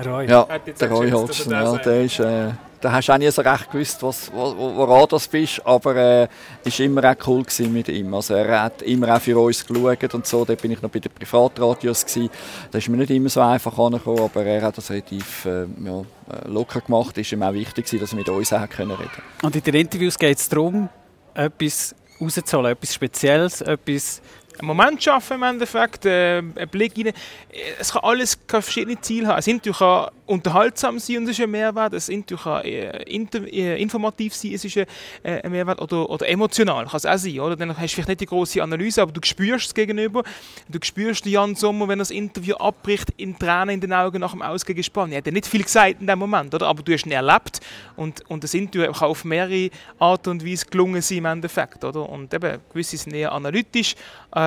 [0.04, 0.26] Roy.
[0.28, 0.46] Ja,
[0.80, 2.50] der Roy er da ja, der ist, äh,
[2.80, 6.28] da hast du auch nie so recht gewusst, was, wo, woran das bist, aber äh,
[6.64, 8.14] es war immer auch cool mit ihm.
[8.14, 11.00] Also er hat immer auch für uns geschaut und so, da bin ich noch bei
[11.00, 12.30] den Privatradios gewesen.
[12.70, 16.00] Da ist mir nicht immer so einfach angekommen, aber er hat das relativ äh, ja,
[16.00, 17.18] äh, locker gemacht.
[17.18, 19.22] Es war ihm auch wichtig, dass er mit uns auch reden konnte.
[19.42, 20.88] Und in den Interviews geht es darum,
[21.34, 24.20] etwas rauszuholen, etwas Spezielles, etwas
[24.58, 27.12] einen Moment schaffen im Endeffekt, äh, einen Blick rein.
[27.78, 29.36] Es kann alles kann verschiedene Ziele haben.
[29.36, 31.94] Ein Interview kann unterhaltsam sein und es ist ein Mehrwert.
[31.94, 34.86] Ein Interview kann äh, äh, informativ sein, es ist ein,
[35.22, 35.80] äh, ein Mehrwert.
[35.80, 37.40] Oder, oder emotional kann es auch sein.
[37.40, 37.56] Oder?
[37.56, 40.22] Dann hast du vielleicht nicht die große Analyse, aber du spürst es gegenüber.
[40.68, 44.32] Du spürst Jan Sommer, wenn er das Interview abbricht, in Tränen in den Augen nach
[44.32, 45.12] dem Ausgang gespannt.
[45.12, 46.66] Er hat ja nicht viel gesagt in dem Moment, oder?
[46.66, 47.60] aber du hast ihn erlebt.
[47.96, 51.84] Und, und das Interview kann auf mehrere Art und Weise gelungen sein im Endeffekt.
[51.84, 52.08] Oder?
[52.08, 53.94] Und eben, gewisse sind eher analytisch,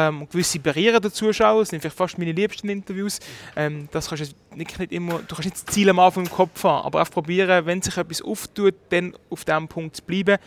[0.09, 3.19] ähm, gewisse berieren den Zuschauer, das sind vielleicht fast meine liebsten Interviews.
[3.55, 6.31] Ähm, das kannst du nicht, nicht immer, du kannst nicht das Ziel am Anfang im
[6.31, 10.37] Kopf haben, aber auch probieren, wenn sich etwas auftut, dann auf diesem Punkt zu bleiben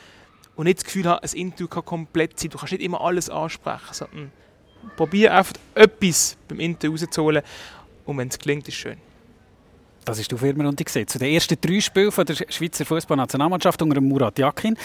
[0.57, 2.50] und nicht das Gefühl haben, ein Interview kann komplett sein.
[2.50, 4.32] Du kannst nicht immer alles ansprechen, sondern
[4.96, 7.42] probier einfach etwas beim Interview rauszuholen
[8.05, 9.13] und wenn es gelingt, ist es schön.
[10.05, 11.07] Das ist die Firmenrunde gesehen.
[11.07, 14.76] Zu den ersten drei Spielen der Schweizer Fußballnationalmannschaft unter Murat Yakin.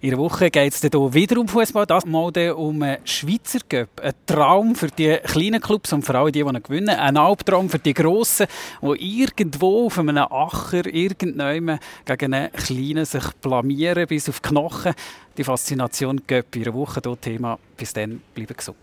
[0.00, 3.88] In der Woche geht es hier wieder um Fußball, das mal um Schweizer Cup.
[4.00, 6.90] Ein Traum für die kleinen Clubs und vor allem die, die gewinnen.
[6.90, 8.46] Ein Albtraum für die Grossen,
[8.82, 14.94] die irgendwo auf einem Acher, irgendjemand gegen einen Kleinen sich blamieren bis auf die Knochen.
[15.36, 17.58] Die Faszination Cup in der Woche hier Thema.
[17.76, 18.78] Bis dann, bleiben gesund.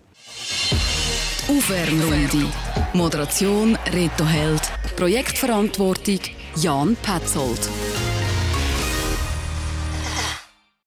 [1.48, 2.48] Aufwärmrunde.
[2.94, 4.65] Moderation Reto Held.
[4.96, 6.22] Projektverantwortung
[6.56, 7.95] Jan Petzold.